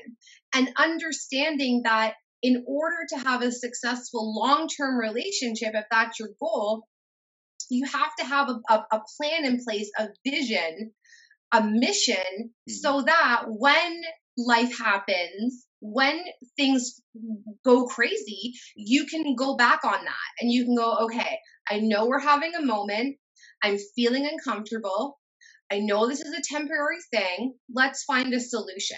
[0.53, 6.29] And understanding that in order to have a successful long term relationship, if that's your
[6.39, 6.83] goal,
[7.69, 10.91] you have to have a, a, a plan in place, a vision,
[11.51, 12.71] a mission, mm-hmm.
[12.73, 14.01] so that when
[14.37, 16.23] life happens, when
[16.57, 17.01] things
[17.65, 21.37] go crazy, you can go back on that and you can go, okay,
[21.69, 23.17] I know we're having a moment.
[23.63, 25.17] I'm feeling uncomfortable.
[25.71, 27.55] I know this is a temporary thing.
[27.73, 28.97] Let's find a solution.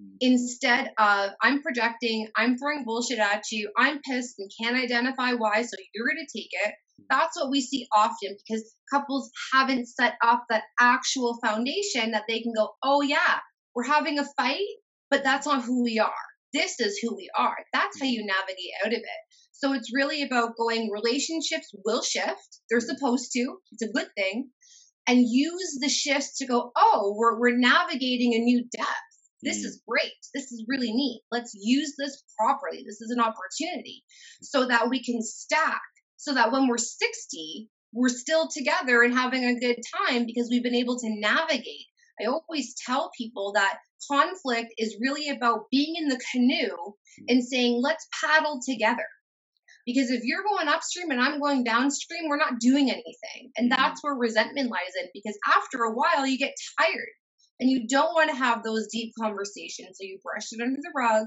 [0.00, 0.16] Hmm.
[0.20, 5.62] Instead of I'm projecting, I'm throwing bullshit at you, I'm pissed and can't identify why,
[5.62, 6.74] so you're going to take it.
[6.98, 7.04] Hmm.
[7.10, 12.40] That's what we see often because couples haven't set up that actual foundation that they
[12.40, 13.38] can go, oh, yeah,
[13.74, 14.66] we're having a fight,
[15.10, 16.12] but that's not who we are.
[16.52, 17.56] This is who we are.
[17.72, 19.20] That's how you navigate out of it.
[19.52, 22.60] So it's really about going, relationships will shift.
[22.70, 24.50] They're supposed to, it's a good thing.
[25.06, 28.88] And use the shifts to go, oh, we're, we're navigating a new depth.
[29.42, 29.66] This mm.
[29.66, 30.12] is great.
[30.32, 31.22] This is really neat.
[31.30, 32.82] Let's use this properly.
[32.86, 34.02] This is an opportunity
[34.42, 35.82] so that we can stack,
[36.16, 39.76] so that when we're 60, we're still together and having a good
[40.08, 41.86] time because we've been able to navigate.
[42.20, 43.78] I always tell people that
[44.10, 47.24] conflict is really about being in the canoe mm.
[47.28, 49.06] and saying, let's paddle together.
[49.86, 53.50] Because if you're going upstream and I'm going downstream, we're not doing anything.
[53.56, 53.82] And mm-hmm.
[53.82, 57.08] that's where resentment lies in because after a while, you get tired
[57.60, 59.98] and you don't want to have those deep conversations.
[59.98, 61.26] So you brush it under the rug,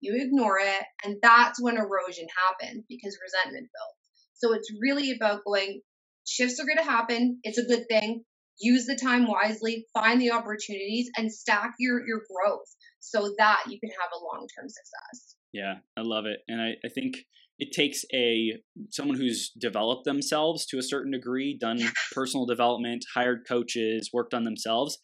[0.00, 3.98] you ignore it, and that's when erosion happens because resentment builds.
[4.34, 5.82] So it's really about going,
[6.24, 7.40] shifts are going to happen.
[7.42, 8.24] It's a good thing.
[8.60, 12.66] Use the time wisely, find the opportunities, and stack your, your growth
[13.00, 15.36] so that you can have a long term success.
[15.52, 16.40] Yeah, I love it.
[16.48, 17.16] And I, I think
[17.58, 18.54] it takes a
[18.90, 21.80] someone who's developed themselves to a certain degree, done
[22.12, 24.98] personal development, hired coaches, worked on themselves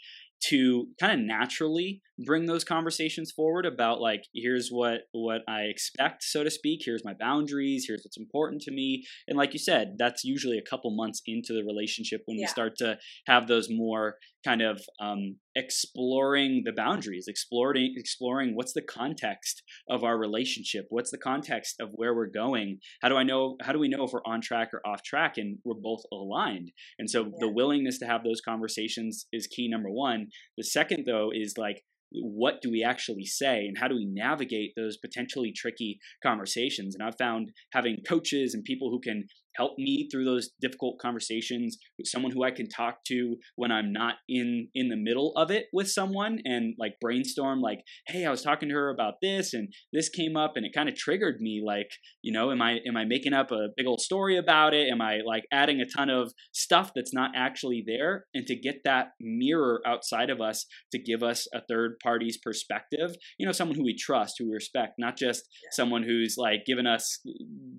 [0.49, 6.22] to kind of naturally bring those conversations forward about like here's what what I expect
[6.22, 9.97] so to speak here's my boundaries here's what's important to me and like you said
[9.99, 12.45] that's usually a couple months into the relationship when yeah.
[12.45, 18.74] we start to have those more kind of um, exploring the boundaries exploring exploring what's
[18.74, 23.24] the context of our relationship what's the context of where we're going how do I
[23.24, 26.03] know how do we know if we're on track or off track and we're both
[26.12, 27.30] aligned and so yeah.
[27.41, 31.82] the willingness to have those conversations is key number one the second though is like
[32.15, 36.95] what do we actually say and how do we navigate those potentially tricky conversations?
[36.95, 39.25] And i've found having coaches and people who can
[39.57, 44.16] help me through those difficult conversations someone who i can talk to when i'm not
[44.28, 48.42] in in the middle of it with someone and like brainstorm like hey i was
[48.42, 51.62] talking to her about this and this came up and it kind of triggered me
[51.64, 51.88] like
[52.22, 54.88] you know am i am i making up a big old story about it?
[54.90, 58.26] Am i like adding a ton of stuff that's not actually there?
[58.34, 63.16] And to get that mirror outside of us to give us a third party's perspective
[63.38, 65.42] you know someone who we trust who we respect not just
[65.72, 67.20] someone who's like giving us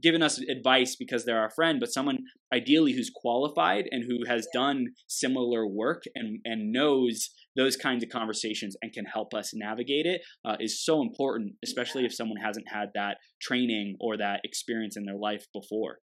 [0.02, 2.20] giving us advice because they're our friend but someone
[2.54, 4.62] ideally who's qualified and who has yeah.
[4.62, 10.06] done similar work and and knows those kinds of conversations and can help us navigate
[10.06, 12.08] it uh, is so important especially yeah.
[12.08, 15.98] if someone hasn't had that training or that experience in their life before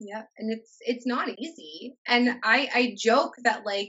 [0.00, 3.88] yeah and it's it's not easy and i i joke that like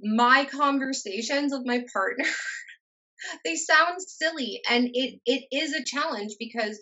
[0.00, 2.24] my conversations with my partner
[3.44, 6.80] they sound silly and it it is a challenge because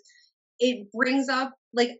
[0.59, 1.91] it brings up like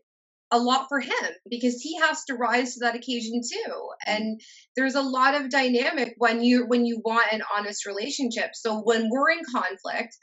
[0.52, 3.88] a lot for him because he has to rise to that occasion too.
[4.06, 4.40] And
[4.76, 8.50] there's a lot of dynamic when you when you want an honest relationship.
[8.54, 10.16] So when we're in conflict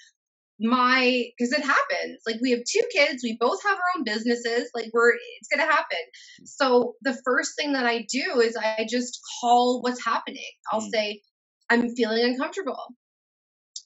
[0.61, 4.69] my because it happens like we have two kids we both have our own businesses
[4.75, 5.97] like we're it's gonna happen.
[6.43, 10.51] So the first thing that i do is i just call what's happening.
[10.71, 10.91] I'll mm.
[10.91, 11.21] say
[11.69, 12.93] i'm feeling uncomfortable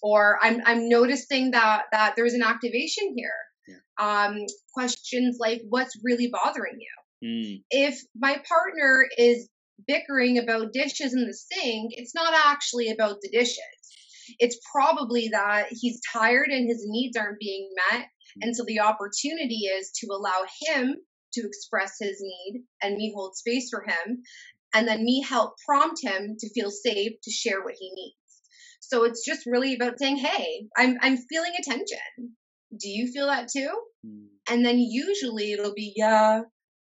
[0.02, 3.36] or i'm i'm noticing that that there's an activation here
[3.68, 4.26] yeah.
[4.26, 4.38] um
[4.74, 7.64] questions like what's really bothering you mm.
[7.72, 9.50] if my partner is
[9.88, 13.84] bickering about dishes in the sink it's not actually about the dishes
[14.40, 18.08] it's probably that he's tired and his needs aren't being met.
[18.42, 20.96] And so the opportunity is to allow him
[21.34, 24.24] to express his need and me hold space for him.
[24.74, 28.16] And then me help prompt him to feel safe to share what he needs.
[28.80, 32.36] So it's just really about saying, Hey, I'm, I'm feeling attention.
[32.78, 33.72] Do you feel that too?
[34.06, 34.28] Mm.
[34.50, 36.42] And then usually it'll be, Yeah,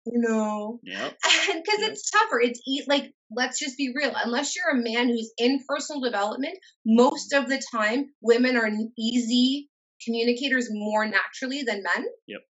[0.06, 0.80] you know.
[0.82, 1.18] Yep.
[1.48, 1.90] Because yep.
[1.90, 2.40] it's tougher.
[2.40, 4.12] It's eat like let's just be real.
[4.14, 9.68] Unless you're a man who's in personal development, most of the time women are easy
[10.04, 12.06] communicators more naturally than men.
[12.26, 12.40] Yep.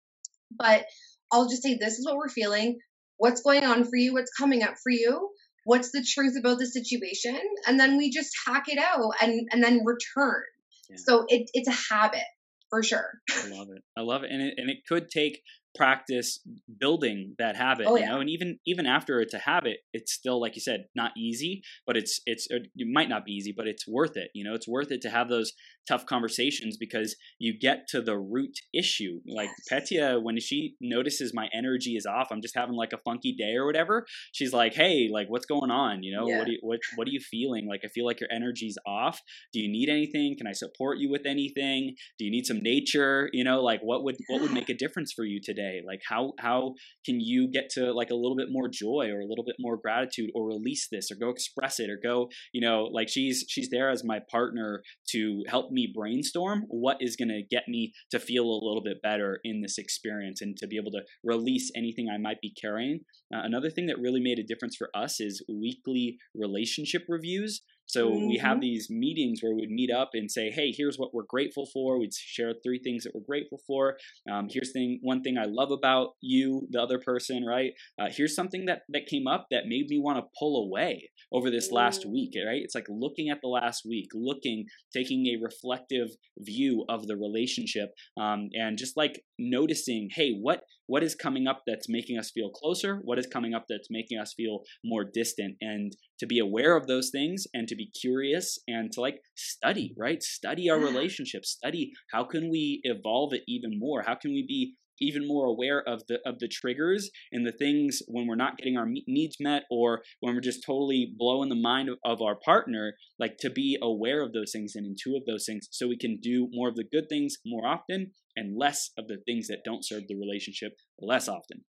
[0.57, 0.87] But
[1.33, 2.79] I'll just say this is what we're feeling.
[3.17, 4.13] What's going on for you?
[4.13, 5.31] What's coming up for you?
[5.65, 7.39] What's the truth about the situation?
[7.67, 10.43] And then we just hack it out and and then return.
[10.91, 10.97] Yeah.
[10.99, 12.25] So it, it's a habit
[12.71, 13.11] for sure.
[13.31, 13.83] I love it.
[13.97, 14.31] I love it.
[14.31, 15.43] And it, and it could take
[15.79, 16.41] practice
[16.79, 18.05] building that habit oh, yeah.
[18.05, 21.13] you know and even even after it's a habit it's still like you said not
[21.17, 24.45] easy but it's it's uh, it might not be easy but it's worth it you
[24.45, 25.53] know it's worth it to have those
[25.89, 29.21] tough conversations because you get to the root issue.
[29.27, 29.67] Like yes.
[29.69, 33.55] Petya when she notices my energy is off I'm just having like a funky day
[33.55, 36.03] or whatever she's like hey like what's going on?
[36.03, 36.39] You know yeah.
[36.39, 37.67] what do you, what what are you feeling?
[37.67, 39.21] Like I feel like your energy's off.
[39.53, 40.37] Do you need anything?
[40.37, 41.95] Can I support you with anything?
[42.19, 43.31] Do you need some nature?
[43.33, 46.01] You know like what would what would make a difference for you today today like
[46.09, 49.45] how how can you get to like a little bit more joy or a little
[49.45, 53.09] bit more gratitude or release this or go express it or go you know like
[53.09, 57.65] she's she's there as my partner to help me brainstorm what is going to get
[57.69, 61.03] me to feel a little bit better in this experience and to be able to
[61.25, 63.01] release anything i might be carrying.
[63.35, 68.11] Uh, another thing that really made a difference for us is weekly relationship reviews so
[68.11, 68.29] mm-hmm.
[68.29, 68.61] we have mm-hmm.
[68.61, 72.15] these meetings where we'd meet up and say, "Hey, here's what we're grateful for." We'd
[72.15, 73.97] share three things that we're grateful for.
[74.31, 77.73] Um, here's thing one thing I love about you, the other person, right?
[77.99, 81.51] Uh, here's something that that came up that made me want to pull away over
[81.51, 82.13] this last mm.
[82.13, 82.61] week, right?
[82.63, 86.09] It's like looking at the last week, looking, taking a reflective
[86.39, 91.63] view of the relationship, um, and just like noticing, hey, what what is coming up
[91.67, 93.01] that's making us feel closer?
[93.05, 95.57] What is coming up that's making us feel more distant?
[95.61, 99.95] And to be aware of those things and to be curious and to like study,
[99.97, 100.23] right?
[100.23, 104.03] Study our relationship, study how can we evolve it even more?
[104.03, 108.03] How can we be even more aware of the of the triggers and the things
[108.09, 111.89] when we're not getting our needs met or when we're just totally blowing the mind
[111.89, 115.69] of, of, our partner like to be aware of those things and intuitive those things
[115.71, 119.19] so we can do more of the good things more often and less of the
[119.27, 121.65] things that don't serve the relationship less often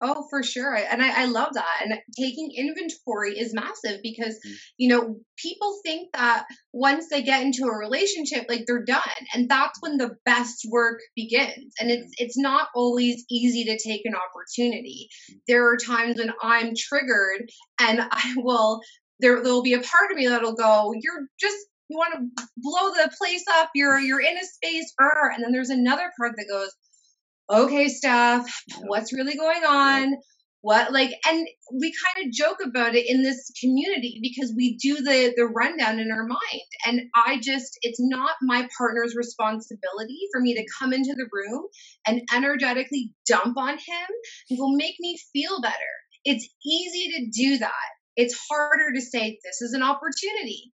[0.00, 0.74] Oh, for sure.
[0.74, 1.82] And I, I, love that.
[1.82, 4.54] And taking inventory is massive because, mm.
[4.76, 9.00] you know, people think that once they get into a relationship, like they're done.
[9.32, 11.74] And that's when the best work begins.
[11.80, 15.08] And it's it's not always easy to take an opportunity.
[15.30, 15.36] Mm.
[15.46, 17.48] There are times when I'm triggered
[17.80, 18.80] and I will
[19.20, 21.58] there there'll be a part of me that'll go, You're just
[21.88, 25.70] you want to blow the place up, you're you're in a space, and then there's
[25.70, 26.70] another part that goes,
[27.50, 28.46] okay, Steph,
[28.86, 30.14] what's really going on?
[30.60, 34.96] what like and we kind of joke about it in this community because we do
[34.96, 36.62] the the rundown in our mind.
[36.86, 41.64] And i just it's not my partner's responsibility for me to come into the room
[42.06, 44.08] and energetically dump on him.
[44.50, 45.74] And go make me feel better.
[46.24, 47.72] It's easy to do that.
[48.16, 50.72] It's harder to say this is an opportunity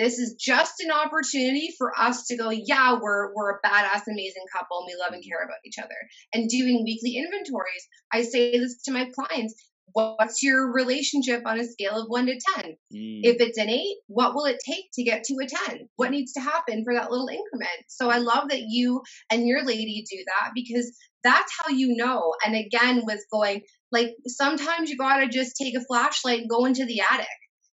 [0.00, 4.44] this is just an opportunity for us to go, yeah, we're we're a badass, amazing
[4.50, 5.94] couple, and we love and care about each other.
[6.32, 9.54] And doing weekly inventories, I say this to my clients.
[9.92, 12.64] What's your relationship on a scale of one to 10?
[12.94, 13.20] Mm.
[13.24, 15.88] If it's an eight, what will it take to get to a 10?
[15.96, 17.86] What needs to happen for that little increment?
[17.88, 22.34] So I love that you and your lady do that because that's how you know.
[22.46, 26.66] And again, with going, like sometimes you got to just take a flashlight and go
[26.66, 27.26] into the attic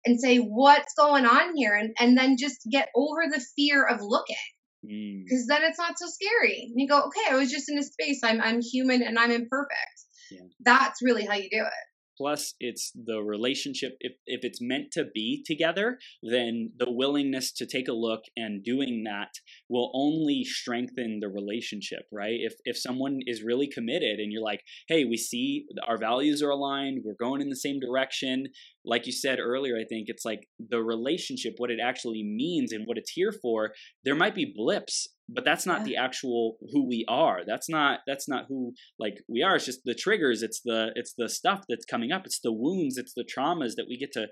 [0.05, 1.75] and say what's going on here?
[1.75, 4.35] And, and then just get over the fear of looking.
[4.81, 5.47] Because mm.
[5.47, 6.67] then it's not so scary.
[6.69, 8.19] And you go okay i was just in a space.
[8.23, 9.99] I'm i'm human and i'm imperfect.
[10.31, 10.39] Yeah.
[10.61, 15.05] that's really how you do it plus it's the relationship if, if it's meant to
[15.13, 19.29] be together then the willingness to take a look and doing that
[19.69, 22.39] will only strengthen the relationship right?
[22.39, 26.49] If if someone is really committed and you're like hey we see our values are
[26.49, 28.47] aligned we're going in the same direction
[28.85, 32.85] like you said earlier i think it's like the relationship what it actually means and
[32.85, 33.71] what it's here for
[34.03, 35.85] there might be blips but that's not yeah.
[35.85, 37.41] the actual who we are.
[37.45, 39.55] That's not that's not who like we are.
[39.55, 40.41] It's just the triggers.
[40.41, 42.23] It's the it's the stuff that's coming up.
[42.25, 42.97] It's the wounds.
[42.97, 44.27] It's the traumas that we get to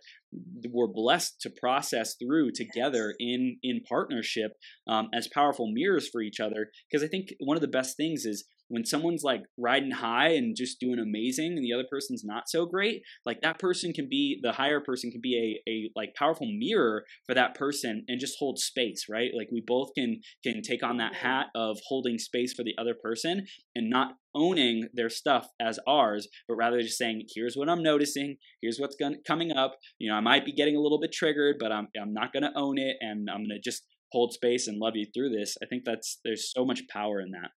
[0.70, 3.36] we're blessed to process through together yes.
[3.36, 4.52] in in partnership
[4.88, 6.68] um, as powerful mirrors for each other.
[6.90, 10.56] Because i think one of the best things is when someone's like riding high and
[10.56, 14.40] just doing amazing and the other person's not so great like that person can be
[14.42, 18.38] the higher person can be a, a like powerful mirror for that person and just
[18.40, 19.32] hold space right?
[19.36, 22.96] Like we both can can take on that hat of holding space for the other
[22.96, 23.46] person
[23.76, 28.38] and not owning their stuff as ours but rather just saying here's what i'm noticing.
[28.62, 29.78] Here's what's going coming up.
[30.00, 32.44] You know i might be getting a little bit triggered but i'm, I'm not going
[32.44, 35.58] to own it and i'm going to just hold space and love you through this.
[35.64, 37.52] I think that's there's so much power in that.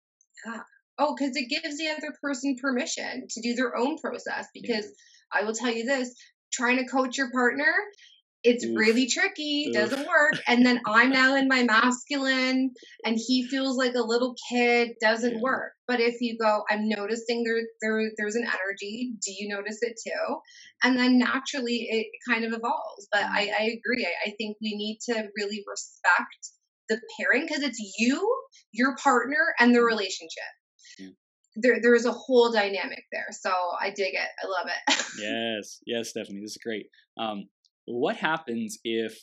[0.45, 0.61] Yeah
[0.99, 4.47] Oh, because it gives the other person permission to do their own process.
[4.53, 5.41] Because yeah.
[5.41, 6.13] I will tell you this
[6.53, 7.73] trying to coach your partner,
[8.43, 8.77] it's Oof.
[8.77, 9.73] really tricky, Oof.
[9.73, 10.33] doesn't work.
[10.47, 12.71] And then I'm now in my masculine
[13.05, 15.41] and he feels like a little kid, doesn't yeah.
[15.41, 15.71] work.
[15.87, 19.13] But if you go, I'm noticing there, there there's an energy.
[19.25, 20.35] Do you notice it too?
[20.83, 23.07] And then naturally it kind of evolves.
[23.11, 23.53] But I, mm.
[23.59, 24.05] I agree.
[24.05, 26.49] I, I think we need to really respect
[26.89, 28.29] the pairing because it's you,
[28.73, 30.43] your partner, and the relationship
[31.55, 33.27] there there's a whole dynamic there.
[33.31, 34.29] So I dig it.
[34.43, 35.05] I love it.
[35.19, 36.87] yes, yes, Stephanie, this is great.
[37.17, 37.47] Um,
[37.85, 39.17] what happens if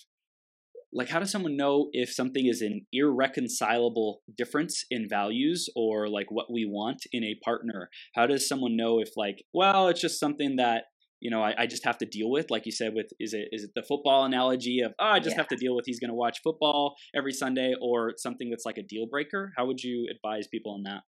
[0.92, 6.26] like how does someone know if something is an irreconcilable difference in values or like
[6.30, 10.18] what we want in a partner how does someone know if like well it's just
[10.18, 10.84] something that
[11.20, 13.48] you know I, I just have to deal with like you said with is it
[13.52, 15.42] is it the football analogy of oh i just yeah.
[15.42, 18.78] have to deal with he's going to watch football every sunday or something that's like
[18.78, 21.02] a deal breaker how would you advise people on that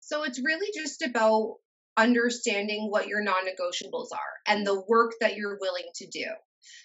[0.00, 1.56] so it's really just about
[1.96, 6.26] understanding what your non negotiables are and the work that you're willing to do.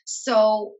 [0.05, 0.73] So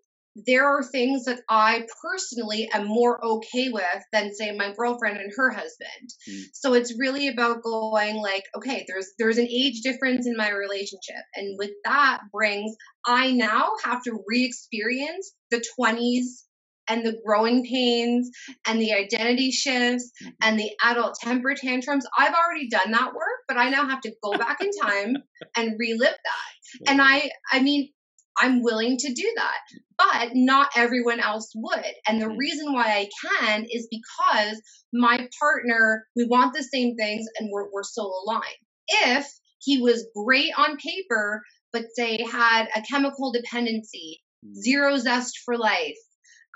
[0.46, 5.32] there are things that I personally am more okay with than say my girlfriend and
[5.38, 6.10] her husband.
[6.30, 6.44] Mm.
[6.54, 11.24] So it's really about going like, okay, there's there's an age difference in my relationship.
[11.36, 12.76] And with that brings
[13.06, 16.45] I now have to re-experience the 20s
[16.88, 18.30] and the growing pains
[18.68, 20.32] and the identity shifts mm-hmm.
[20.42, 22.06] and the adult temper tantrums.
[22.18, 25.18] I've already done that work, but I now have to go back in time
[25.58, 26.90] and relive that.
[26.90, 27.90] And I I mean,
[28.38, 29.60] I'm willing to do that.
[29.98, 31.86] But not everyone else would.
[32.08, 32.38] And the mm.
[32.38, 34.62] reason why I can is because
[34.94, 38.44] my partner, we want the same things and we're, we're so aligned.
[38.88, 39.28] If
[39.60, 44.54] he was great on paper, but say had a chemical dependency, mm.
[44.54, 45.98] zero zest for life,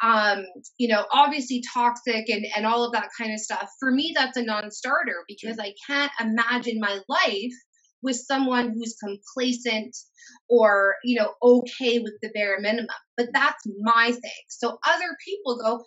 [0.02, 0.46] um,
[0.78, 3.70] you know, obviously toxic and, and all of that kind of stuff.
[3.80, 7.54] For me, that's a non starter because I can't imagine my life
[8.02, 9.96] with someone who's complacent
[10.50, 12.88] or, you know, okay with the bare minimum.
[13.18, 14.32] But that's my thing.
[14.48, 15.84] So other people go,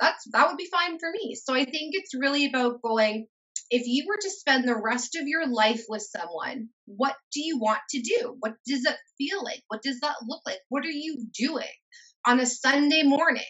[0.00, 1.36] that's that would be fine for me.
[1.36, 3.28] So I think it's really about going,
[3.70, 7.58] if you were to spend the rest of your life with someone, what do you
[7.58, 8.36] want to do?
[8.40, 9.62] What does it feel like?
[9.68, 10.58] What does that look like?
[10.68, 11.64] What are you doing?
[12.26, 13.42] On a Sunday morning.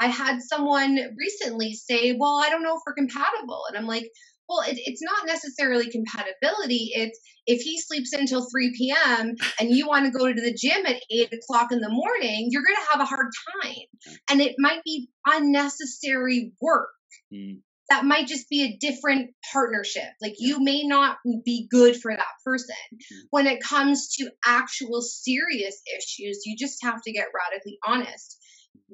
[0.00, 3.62] I had someone recently say, Well, I don't know if we're compatible.
[3.68, 4.10] And I'm like,
[4.48, 6.92] well, it, it's not necessarily compatibility.
[6.94, 9.34] It's if he sleeps until 3 p.m.
[9.60, 12.62] and you want to go to the gym at 8 o'clock in the morning, you're
[12.62, 13.28] going to have a hard
[13.62, 13.86] time.
[14.30, 16.90] And it might be unnecessary work.
[17.32, 17.60] Mm.
[17.90, 20.08] That might just be a different partnership.
[20.20, 22.74] Like you may not be good for that person.
[22.94, 23.26] Mm-hmm.
[23.30, 28.38] When it comes to actual serious issues, you just have to get radically honest.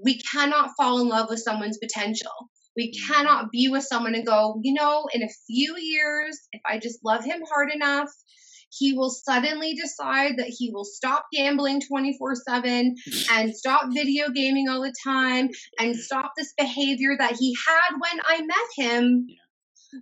[0.02, 2.32] We cannot fall in love with someone's potential.
[2.76, 3.12] We mm-hmm.
[3.12, 7.00] cannot be with someone and go, you know, in a few years, if I just
[7.04, 8.08] love him hard enough,
[8.70, 12.94] he will suddenly decide that he will stop gambling 24 7
[13.32, 18.20] and stop video gaming all the time and stop this behavior that he had when
[18.26, 19.26] I met him.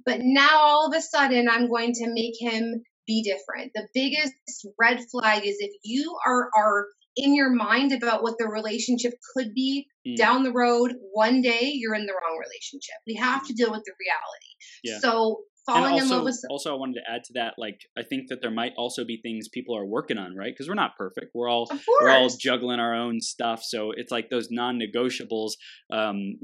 [0.05, 3.73] But now all of a sudden, I'm going to make him be different.
[3.75, 4.35] The biggest
[4.79, 9.55] red flag is if you are, are in your mind about what the relationship could
[9.55, 10.17] be mm.
[10.17, 12.97] down the road, one day you're in the wrong relationship.
[13.07, 14.53] We have to deal with the reality.
[14.85, 14.99] Yeah.
[15.01, 18.03] So falling also, in love with also i wanted to add to that like i
[18.03, 20.53] think that there might also be things people are working on right?
[20.53, 21.33] Because we're not perfect.
[21.35, 23.63] We're all we're all juggling our own stuff.
[23.63, 25.53] So it's like those non-negotiables
[25.93, 26.37] um,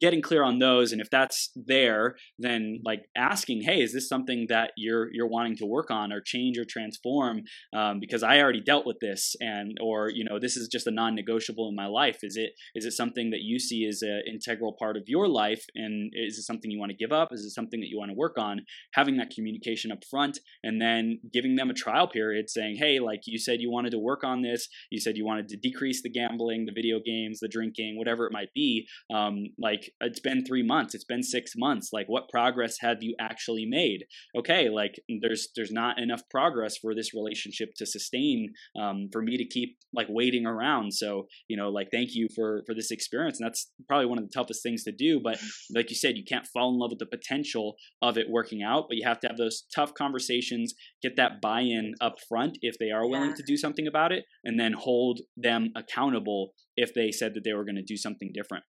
[0.00, 0.92] getting clear on those.
[0.92, 5.56] And if that's there then like asking hey is this something that you're you're wanting
[5.56, 7.42] to work on or change or transform?
[7.74, 10.90] Um, because i already dealt with this and or you know this is just a
[10.90, 12.18] non-negotiable in my life.
[12.22, 15.64] Is it is it something that you see as an integral part of your life?
[15.74, 17.28] And is it something you want to give up?
[17.32, 18.62] Is it something that you want to work on
[18.94, 23.22] having that communication up front and then giving them a trial period saying, hey, like
[23.26, 26.10] you said you wanted to work on this, you said you wanted to decrease the
[26.10, 28.86] gambling, the video games, the drinking, whatever it might be.
[29.12, 31.90] Um, like it's been three months, it's been six months.
[31.92, 34.04] Like what progress have you actually made?
[34.36, 39.36] Okay, like there's there's not enough progress for this relationship to sustain um, for me
[39.36, 40.92] to keep like waiting around.
[40.92, 44.24] So you know, like thank you for for this experience, and that's probably one of
[44.24, 45.20] the toughest things to do.
[45.20, 45.38] But
[45.74, 48.66] like you said, you can't fall in love with the potential of it working working
[48.66, 52.58] out, but you have to have those tough conversations, get that buy in up front
[52.62, 53.36] if they are willing yeah.
[53.36, 57.52] to do something about it, and then hold them accountable if they said that they
[57.52, 58.64] were going to do something different.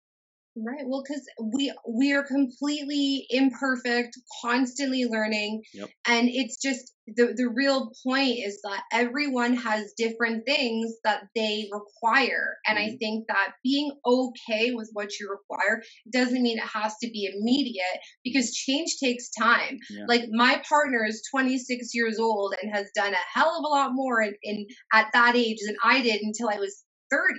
[0.56, 0.84] Right.
[0.86, 5.88] Well, because we we are completely imperfect, constantly learning, yep.
[6.06, 11.68] and it's just the the real point is that everyone has different things that they
[11.72, 12.94] require, and mm-hmm.
[12.94, 15.82] I think that being okay with what you require
[16.12, 19.78] doesn't mean it has to be immediate because change takes time.
[19.90, 20.04] Yeah.
[20.08, 23.90] Like my partner is 26 years old and has done a hell of a lot
[23.92, 27.34] more in, in at that age than I did until I was 30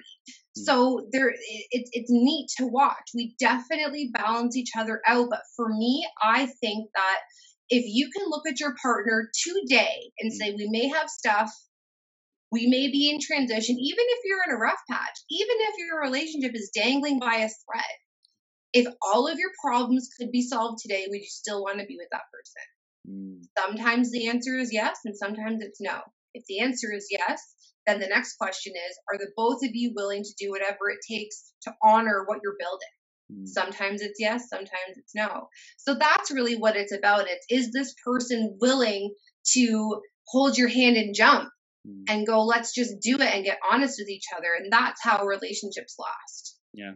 [0.56, 0.64] Hmm.
[0.64, 1.34] So there,
[1.72, 3.12] it's it's neat to watch.
[3.14, 5.28] We definitely balance each other out.
[5.30, 7.20] But for me, I think that
[7.70, 10.38] if you can look at your partner today and hmm.
[10.38, 11.52] say, we may have stuff,
[12.52, 16.02] we may be in transition, even if you're in a rough patch, even if your
[16.02, 17.96] relationship is dangling by a thread.
[18.74, 21.98] If all of your problems could be solved today, would you still want to be
[21.98, 22.66] with that person?
[23.10, 23.48] Mm.
[23.58, 26.02] Sometimes the answer is yes, and sometimes it's no.
[26.34, 27.42] If the answer is yes,
[27.88, 31.00] then the next question is are the both of you willing to do whatever it
[31.10, 32.90] takes to honor what you're building
[33.32, 33.48] mm.
[33.48, 35.48] sometimes it's yes sometimes it's no
[35.78, 39.14] so that's really what it's about it's is this person willing
[39.46, 41.50] to hold your hand and jump
[41.88, 42.04] mm.
[42.10, 45.24] and go let's just do it and get honest with each other and that's how
[45.24, 46.92] relationships last yeah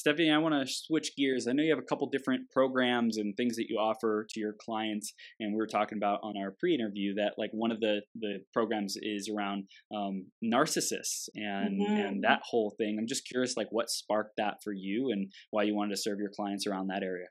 [0.00, 1.46] Stephanie, I want to switch gears.
[1.46, 4.54] I know you have a couple different programs and things that you offer to your
[4.58, 8.38] clients, and we were talking about on our pre-interview that like one of the the
[8.54, 11.92] programs is around um, narcissists and mm-hmm.
[11.92, 12.96] and that whole thing.
[12.98, 16.18] I'm just curious, like what sparked that for you, and why you wanted to serve
[16.18, 17.26] your clients around that area.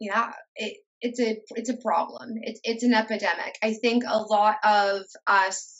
[0.00, 2.30] Yeah, it, it's a it's a problem.
[2.42, 3.58] It's it's an epidemic.
[3.62, 5.75] I think a lot of us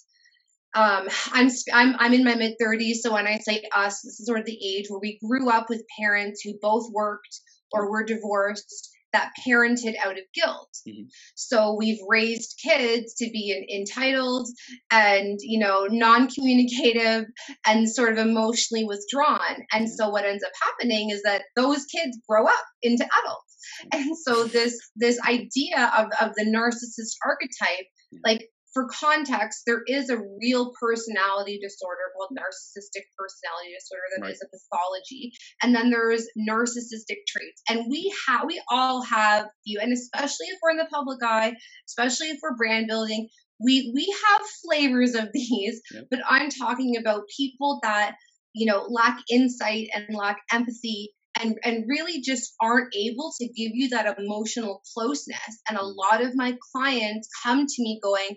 [0.76, 2.96] um, I'm, I'm, I'm in my mid 30s.
[2.96, 5.68] So when I say us, this is sort of the age where we grew up
[5.70, 7.40] with parents who both worked
[7.72, 10.76] or were divorced that parented out of guilt.
[10.86, 11.06] Mm-hmm.
[11.34, 14.48] So we've raised kids to be entitled
[14.90, 17.24] and, you know, non-communicative
[17.66, 19.64] and sort of emotionally withdrawn.
[19.72, 23.56] And so what ends up happening is that those kids grow up into adults.
[23.92, 27.86] And so this this idea of, of the narcissist archetype,
[28.24, 34.32] like for context, there is a real personality disorder called narcissistic personality disorder that right.
[34.32, 37.62] is a pathology, and then there's narcissistic traits.
[37.70, 41.54] And we have, we all have few, and especially if we're in the public eye,
[41.88, 43.30] especially if we're brand building,
[43.64, 45.80] we we have flavors of these.
[45.94, 46.04] Yep.
[46.10, 48.16] But I'm talking about people that
[48.54, 53.72] you know lack insight and lack empathy and and really just aren't able to give
[53.72, 55.94] you that emotional closeness and a mm.
[55.96, 58.36] lot of my clients come to me going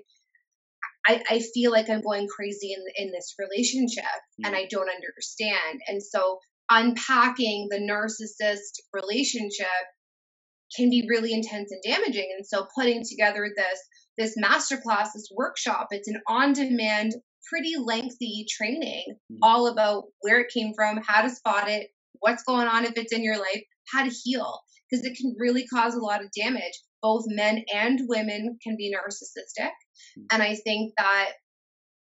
[1.07, 4.47] I, I feel like I'm going crazy in in this relationship mm.
[4.47, 5.81] and I don't understand.
[5.87, 6.39] And so
[6.69, 9.67] unpacking the narcissist relationship
[10.75, 12.29] can be really intense and damaging.
[12.37, 13.79] And so putting together this
[14.17, 17.13] this masterclass, this workshop, it's an on-demand,
[17.49, 19.37] pretty lengthy training mm.
[19.41, 21.87] all about where it came from, how to spot it,
[22.19, 24.59] what's going on if it's in your life, how to heal.
[24.89, 26.79] because it can really cause a lot of damage.
[27.01, 29.67] Both men and women can be narcissistic.
[29.67, 30.23] Mm-hmm.
[30.31, 31.31] And I think that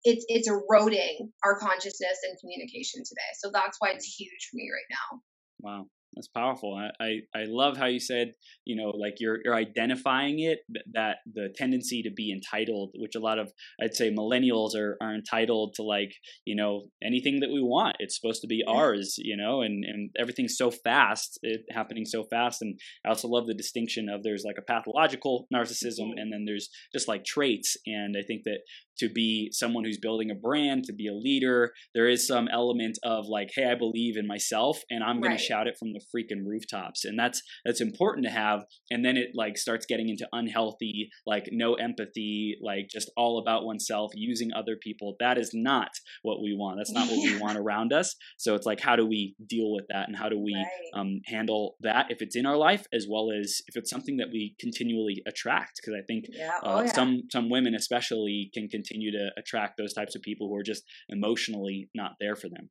[0.02, 3.30] it's it's eroding our consciousness and communication today.
[3.38, 5.20] So that's why it's huge for me right now.
[5.60, 5.86] Wow.
[6.14, 6.74] That's powerful.
[6.74, 8.32] I, I, I love how you said,
[8.64, 10.58] you know, like you're you're identifying it
[10.92, 15.14] that the tendency to be entitled, which a lot of I'd say millennials are, are
[15.14, 16.12] entitled to like,
[16.44, 17.96] you know, anything that we want.
[18.00, 22.24] It's supposed to be ours, you know, and, and everything's so fast, it happening so
[22.24, 22.60] fast.
[22.60, 26.18] And I also love the distinction of there's like a pathological narcissism mm-hmm.
[26.18, 27.76] and then there's just like traits.
[27.86, 28.60] And I think that
[29.00, 32.98] to be someone who's building a brand, to be a leader, there is some element
[33.02, 36.44] of like, hey, I believe in myself and I'm gonna shout it from the freaking
[36.44, 37.04] rooftops.
[37.04, 38.64] And that's that's important to have.
[38.90, 43.64] And then it like starts getting into unhealthy, like no empathy, like just all about
[43.64, 45.16] oneself, using other people.
[45.18, 45.90] That is not
[46.22, 46.78] what we want.
[46.78, 48.14] That's not what we want around us.
[48.36, 51.00] So it's like how do we deal with that and how do we right.
[51.00, 54.28] um, handle that if it's in our life as well as if it's something that
[54.30, 55.80] we continually attract?
[55.80, 56.50] Because I think yeah.
[56.62, 56.92] Uh, oh, yeah.
[56.92, 60.62] some some women especially can continue continue to attract those types of people who are
[60.62, 62.70] just emotionally not there for them.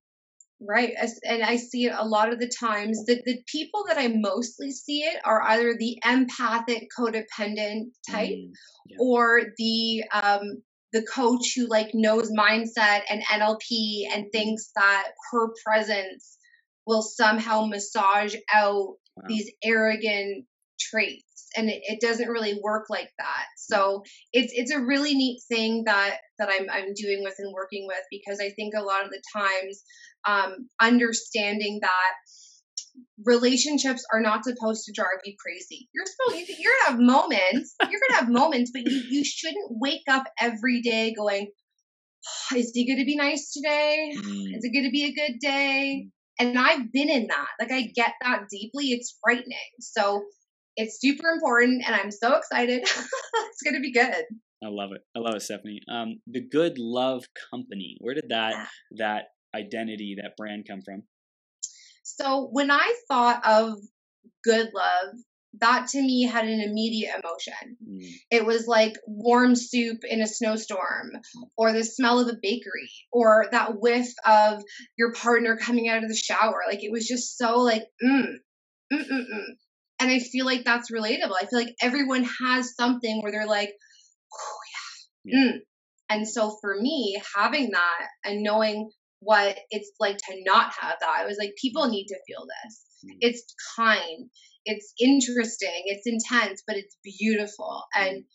[0.62, 0.94] Right.
[1.24, 3.06] And I see it a lot of the times.
[3.06, 8.52] that the people that I mostly see it are either the empathic codependent type mm,
[8.88, 8.98] yeah.
[9.00, 10.62] or the um,
[10.92, 14.32] the coach who like knows mindset and NLP and mm.
[14.34, 16.38] thinks that her presence
[16.86, 19.24] will somehow massage out wow.
[19.28, 20.46] these arrogant
[20.78, 25.42] traits and it, it, doesn't really work like that so it's it's a really neat
[25.48, 29.04] thing that that I'm, I'm doing with and working with because i think a lot
[29.04, 29.84] of the times
[30.28, 32.14] um, understanding that
[33.26, 38.02] relationships are not supposed to drive you crazy you're supposed you're gonna have moments you're
[38.10, 41.50] gonna have moments but you, you shouldn't wake up every day going
[42.52, 44.56] oh, is he gonna be nice today mm.
[44.56, 46.08] is it gonna be a good day
[46.40, 47.48] and I've been in that.
[47.60, 48.86] Like I get that deeply.
[48.92, 49.58] It's frightening.
[49.82, 50.24] So
[50.80, 52.82] it's super important, and I'm so excited.
[52.84, 54.24] it's going to be good.
[54.64, 55.02] I love it.
[55.16, 55.82] I love it, Stephanie.
[55.92, 57.98] Um, the Good Love Company.
[58.00, 58.66] Where did that yeah.
[58.98, 59.24] that
[59.54, 61.04] identity, that brand come from?
[62.04, 63.74] So when I thought of
[64.44, 65.16] Good Love,
[65.60, 67.78] that to me had an immediate emotion.
[67.86, 68.14] Mm.
[68.32, 71.12] It was like warm soup in a snowstorm,
[71.58, 74.64] or the smell of a bakery, or that whiff of
[74.98, 76.62] your partner coming out of the shower.
[76.70, 78.36] Like it was just so like, mm,
[78.94, 79.56] mm, mm, mm.
[80.00, 81.36] And I feel like that's relatable.
[81.40, 83.74] I feel like everyone has something where they're like,
[84.34, 84.58] oh,
[85.26, 85.40] yeah.
[85.40, 85.58] Mm.
[86.10, 88.90] And so for me, having that and knowing
[89.20, 92.82] what it's like to not have that, I was like, people need to feel this.
[93.06, 93.18] Mm.
[93.22, 94.30] It's kind,
[94.66, 97.84] it's interesting, it's intense, but it's beautiful.
[97.94, 98.26] And mm.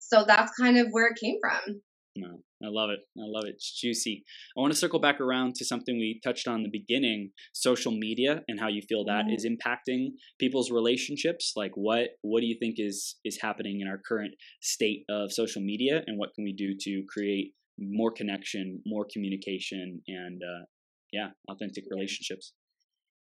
[0.00, 1.80] so that's kind of where it came from.
[2.16, 3.00] No, I love it.
[3.18, 3.54] I love it.
[3.54, 4.24] It's juicy.
[4.56, 7.90] I want to circle back around to something we touched on in the beginning: social
[7.90, 9.34] media and how you feel that mm.
[9.34, 11.54] is impacting people's relationships.
[11.56, 15.62] Like, what what do you think is is happening in our current state of social
[15.62, 20.64] media, and what can we do to create more connection, more communication, and uh,
[21.12, 22.52] yeah, authentic relationships?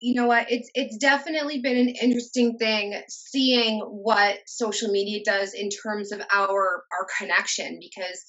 [0.02, 5.54] you know what it's it's definitely been an interesting thing seeing what social media does
[5.54, 8.26] in terms of our our connection because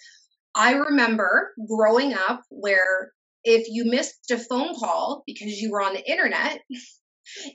[0.54, 3.12] I remember growing up where
[3.44, 6.60] if you missed a phone call because you were on the internet,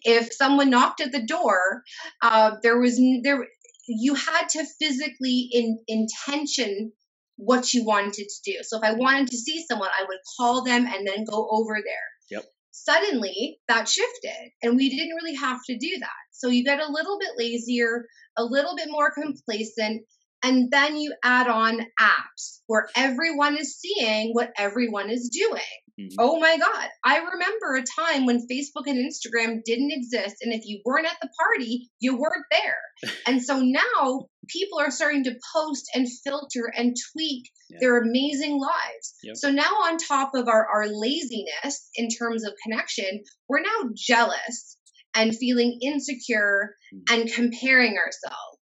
[0.03, 1.83] if someone knocked at the door,
[2.21, 3.45] uh, there was there
[3.87, 6.91] you had to physically in intention
[7.37, 8.57] what you wanted to do.
[8.63, 11.79] So if I wanted to see someone, I would call them and then go over
[11.83, 12.09] there.
[12.31, 12.45] Yep.
[12.71, 16.09] Suddenly that shifted and we didn't really have to do that.
[16.31, 18.05] So you get a little bit lazier,
[18.37, 20.03] a little bit more complacent,
[20.43, 25.61] and then you add on apps where everyone is seeing what everyone is doing.
[25.99, 26.15] Mm-hmm.
[26.19, 26.89] Oh my God.
[27.03, 30.35] I remember a time when Facebook and Instagram didn't exist.
[30.41, 33.11] And if you weren't at the party, you weren't there.
[33.27, 37.79] and so now people are starting to post and filter and tweak yeah.
[37.81, 39.15] their amazing lives.
[39.23, 39.37] Yep.
[39.37, 44.77] So now, on top of our, our laziness in terms of connection, we're now jealous
[45.15, 47.13] and feeling insecure mm-hmm.
[47.21, 48.56] and comparing ourselves.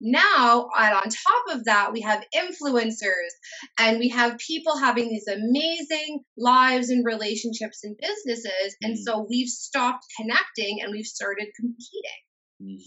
[0.00, 3.32] Now, and on top of that, we have influencers
[3.78, 8.76] and we have people having these amazing lives and relationships and businesses.
[8.82, 8.88] Mm.
[8.88, 12.20] And so we've stopped connecting and we've started competing.
[12.62, 12.82] Mm.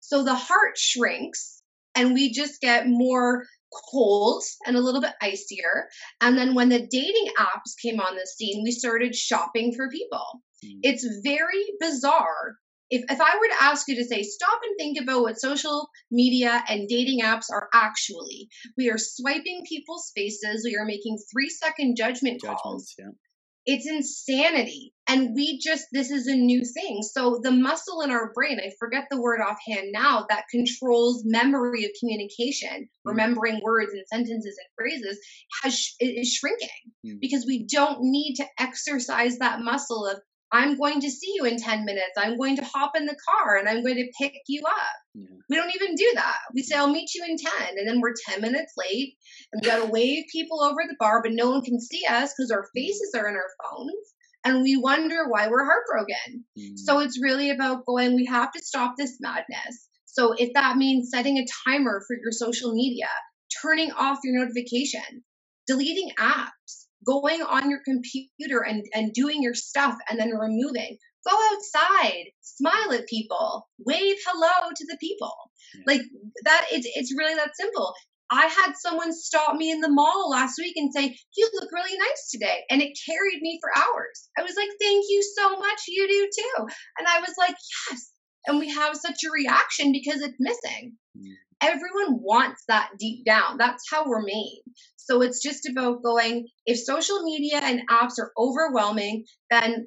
[0.00, 1.62] So the heart shrinks
[1.94, 3.44] and we just get more
[3.90, 5.88] cold and a little bit icier.
[6.20, 10.42] And then when the dating apps came on the scene, we started shopping for people.
[10.64, 10.78] Mm.
[10.82, 12.56] It's very bizarre
[12.90, 15.88] if, if I were to ask you to say, stop and think about what social
[16.10, 21.48] media and dating apps are actually, we are swiping people's faces, we are making three
[21.50, 22.94] second judgment calls.
[22.98, 23.10] Yeah.
[23.66, 24.94] it's insanity.
[25.06, 27.02] And we just, this is a new thing.
[27.02, 31.84] So the muscle in our brain, I forget the word offhand now, that controls memory
[31.84, 33.08] of communication, mm-hmm.
[33.08, 35.18] remembering words and sentences and phrases,
[35.62, 36.68] has is shrinking
[37.06, 37.18] mm-hmm.
[37.20, 40.18] because we don't need to exercise that muscle of
[40.50, 42.12] I'm going to see you in 10 minutes.
[42.16, 44.96] I'm going to hop in the car and I'm going to pick you up.
[45.14, 45.26] Yeah.
[45.50, 46.38] We don't even do that.
[46.54, 47.76] We say, I'll meet you in 10.
[47.76, 49.14] And then we're 10 minutes late
[49.52, 52.32] and we got to wave people over the bar, but no one can see us
[52.36, 53.92] because our faces are in our phones.
[54.44, 56.44] And we wonder why we're heartbroken.
[56.58, 56.78] Mm.
[56.78, 59.88] So it's really about going, we have to stop this madness.
[60.06, 63.08] So if that means setting a timer for your social media,
[63.62, 65.22] turning off your notifications,
[65.66, 70.98] deleting apps, going on your computer and, and doing your stuff and then removing.
[71.26, 75.34] Go outside, smile at people, wave hello to the people.
[75.74, 75.82] Yeah.
[75.86, 76.02] Like
[76.44, 77.94] that, it's, it's really that simple.
[78.30, 81.96] I had someone stop me in the mall last week and say, You look really
[81.98, 82.60] nice today.
[82.70, 84.28] And it carried me for hours.
[84.38, 85.80] I was like, Thank you so much.
[85.88, 86.66] You do too.
[86.98, 87.56] And I was like,
[87.90, 88.10] Yes.
[88.46, 90.92] And we have such a reaction because it's missing.
[91.18, 91.32] Mm.
[91.62, 93.56] Everyone wants that deep down.
[93.58, 94.62] That's how we're made.
[95.08, 99.86] So it's just about going, if social media and apps are overwhelming, then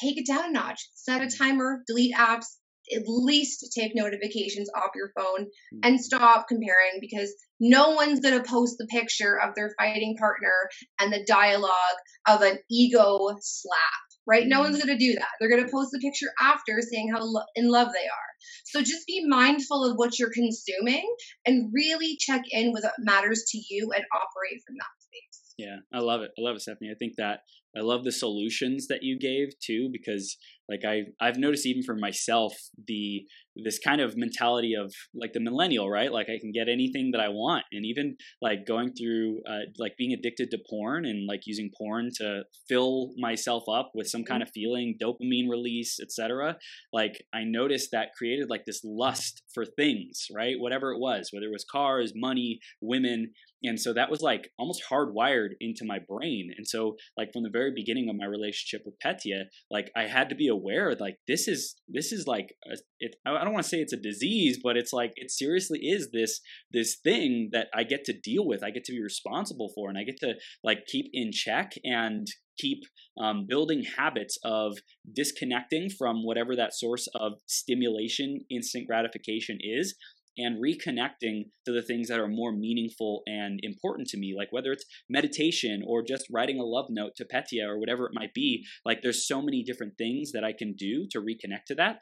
[0.00, 0.88] take it down a notch.
[0.94, 2.46] Set a timer, delete apps,
[2.94, 5.46] at least take notifications off your phone
[5.82, 6.02] and mm-hmm.
[6.02, 10.68] stop comparing because no one's going to post the picture of their fighting partner
[11.00, 11.70] and the dialogue
[12.28, 14.46] of an ego slap right?
[14.46, 14.86] No one's mm-hmm.
[14.86, 15.28] going to do that.
[15.38, 18.30] They're going to post the picture after saying how lo- in love they are.
[18.64, 21.06] So just be mindful of what you're consuming
[21.46, 25.54] and really check in with what matters to you and operate from that space.
[25.58, 26.32] Yeah, I love it.
[26.38, 26.90] I love it, Stephanie.
[26.90, 27.40] I think that
[27.76, 30.36] I love the solutions that you gave too, because
[30.68, 32.52] like I I've noticed even for myself
[32.86, 33.24] the
[33.64, 36.12] this kind of mentality of like the millennial, right?
[36.12, 39.96] Like I can get anything that I want, and even like going through uh, like
[39.96, 44.42] being addicted to porn and like using porn to fill myself up with some kind
[44.42, 44.48] mm-hmm.
[44.48, 46.56] of feeling, dopamine release, etc.
[46.92, 50.56] Like I noticed that created like this lust for things, right?
[50.58, 53.32] Whatever it was, whether it was cars, money, women,
[53.66, 56.50] and so that was like almost hardwired into my brain.
[56.56, 60.28] And so like from the very beginning of my relationship with Petya, like I had
[60.30, 63.68] to be aware like this is this is like a, it, I don't want to
[63.68, 66.40] say it's a disease, but it's like it seriously is this
[66.72, 68.62] this thing that I get to deal with.
[68.62, 72.26] I get to be responsible for, and I get to like keep in check and
[72.58, 72.84] keep
[73.18, 74.78] um, building habits of
[75.12, 79.94] disconnecting from whatever that source of stimulation, instant gratification is,
[80.38, 84.72] and reconnecting to the things that are more meaningful and important to me, like whether
[84.72, 88.64] it's meditation or just writing a love note to Petya or whatever it might be.
[88.84, 91.98] Like there's so many different things that I can do to reconnect to that.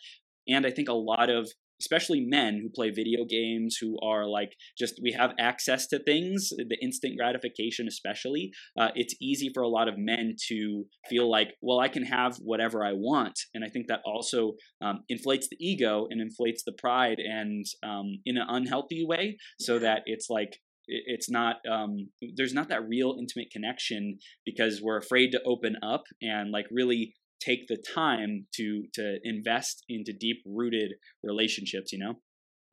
[0.49, 4.53] And I think a lot of especially men who play video games who are like
[4.79, 9.69] just we have access to things the instant gratification especially uh, it's easy for a
[9.69, 13.39] lot of men to feel like well i can have whatever i want.
[13.55, 18.19] And i think that also um, inflates the ego and inflates the pride and um,
[18.25, 23.17] in an unhealthy way so that it's like it's not um, there's not that real
[23.19, 28.85] intimate connection because we're afraid to open up and like really take the time to
[28.95, 32.15] to invest into deep rooted relationships you know?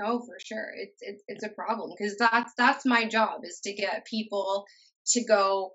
[0.04, 0.72] Oh for sure.
[0.76, 4.66] It's it's, it's a problem because that's that's my job is to get people
[5.08, 5.72] to go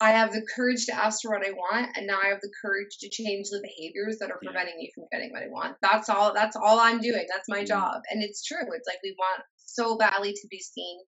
[0.00, 2.52] i have the courage to ask for what i want and now i have the
[2.62, 4.82] courage to change the behaviors that are preventing yeah.
[4.82, 5.76] me from getting what i want.
[5.82, 7.26] That's all that's all i'm doing.
[7.28, 7.66] That's my mm-hmm.
[7.66, 8.02] job.
[8.10, 8.66] And it's true.
[8.74, 10.98] It's like we want so badly to be seen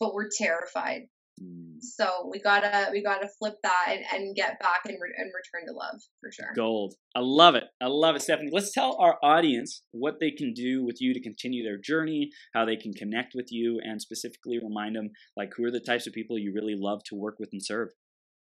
[0.00, 1.02] but we're terrified
[1.42, 1.80] Mm.
[1.80, 5.66] So we gotta we gotta flip that and, and get back and, re- and return
[5.68, 6.52] to love for sure.
[6.54, 6.94] Gold.
[7.14, 7.64] I love it.
[7.80, 8.50] I love it, Stephanie.
[8.52, 12.64] Let's tell our audience what they can do with you to continue their journey, how
[12.64, 16.12] they can connect with you, and specifically remind them like who are the types of
[16.12, 17.88] people you really love to work with and serve.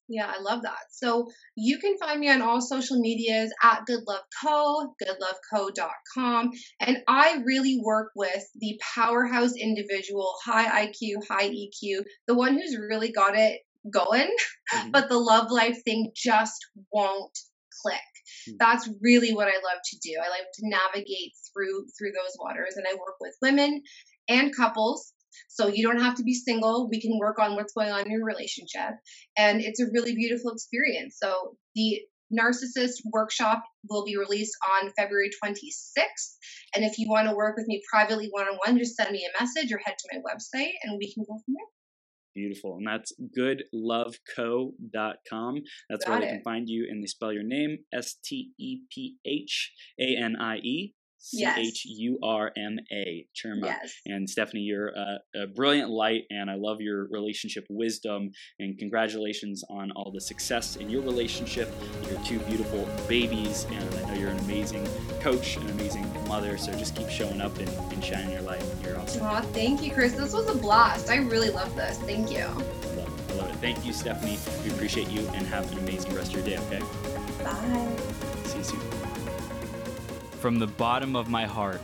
[0.09, 0.79] Yeah, I love that.
[0.91, 6.51] So you can find me on all social medias at Good Love Co, goodloveco.com.
[6.81, 12.77] And I really work with the powerhouse individual, high IQ, high EQ, the one who's
[12.77, 14.29] really got it going,
[14.75, 14.91] mm-hmm.
[14.91, 17.39] but the love life thing just won't
[17.83, 17.95] click.
[18.49, 18.57] Mm-hmm.
[18.59, 20.17] That's really what I love to do.
[20.23, 23.83] I like to navigate through through those waters and I work with women
[24.29, 25.13] and couples
[25.49, 26.89] so you don't have to be single.
[26.91, 28.95] We can work on what's going on in your relationship.
[29.37, 31.19] And it's a really beautiful experience.
[31.21, 32.01] So the
[32.33, 36.37] Narcissist workshop will be released on February 26th.
[36.75, 39.27] And if you want to work with me privately one on one, just send me
[39.27, 41.67] a message or head to my website and we can go from there.
[42.35, 42.79] Beautiful.
[42.79, 45.63] And that's goodloveco.com.
[45.91, 48.79] That's Got where they can find you and they spell your name S T E
[48.91, 53.65] P H A N I E C H U R M A, Churma.
[53.65, 53.95] Yes.
[54.07, 58.31] And Stephanie, you're a, a, brilliant light, and I love your relationship wisdom.
[58.59, 61.73] And congratulations on all the success in your relationship,
[62.11, 63.67] your two beautiful babies.
[63.71, 64.87] And I know you're an amazing
[65.21, 66.59] coach, an amazing mother.
[66.59, 68.65] So just keep showing up and, and shining your light.
[68.83, 69.23] You're awesome.
[69.23, 70.15] Aw, thank you, Chris.
[70.15, 71.09] This was a blast.
[71.09, 71.99] I really love this.
[71.99, 72.41] Thank you.
[72.41, 73.33] I love it.
[73.33, 73.57] I love it.
[73.57, 74.39] Thank you, Stephanie.
[74.65, 76.59] We appreciate you, and have an amazing rest of your day.
[76.67, 76.83] Okay.
[77.45, 77.97] Bye.
[78.45, 79.02] See you soon.
[80.43, 81.81] From the bottom of my heart,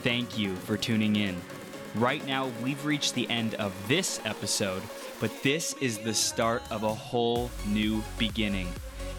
[0.00, 1.36] thank you for tuning in.
[1.94, 4.80] Right now, we've reached the end of this episode,
[5.20, 8.72] but this is the start of a whole new beginning.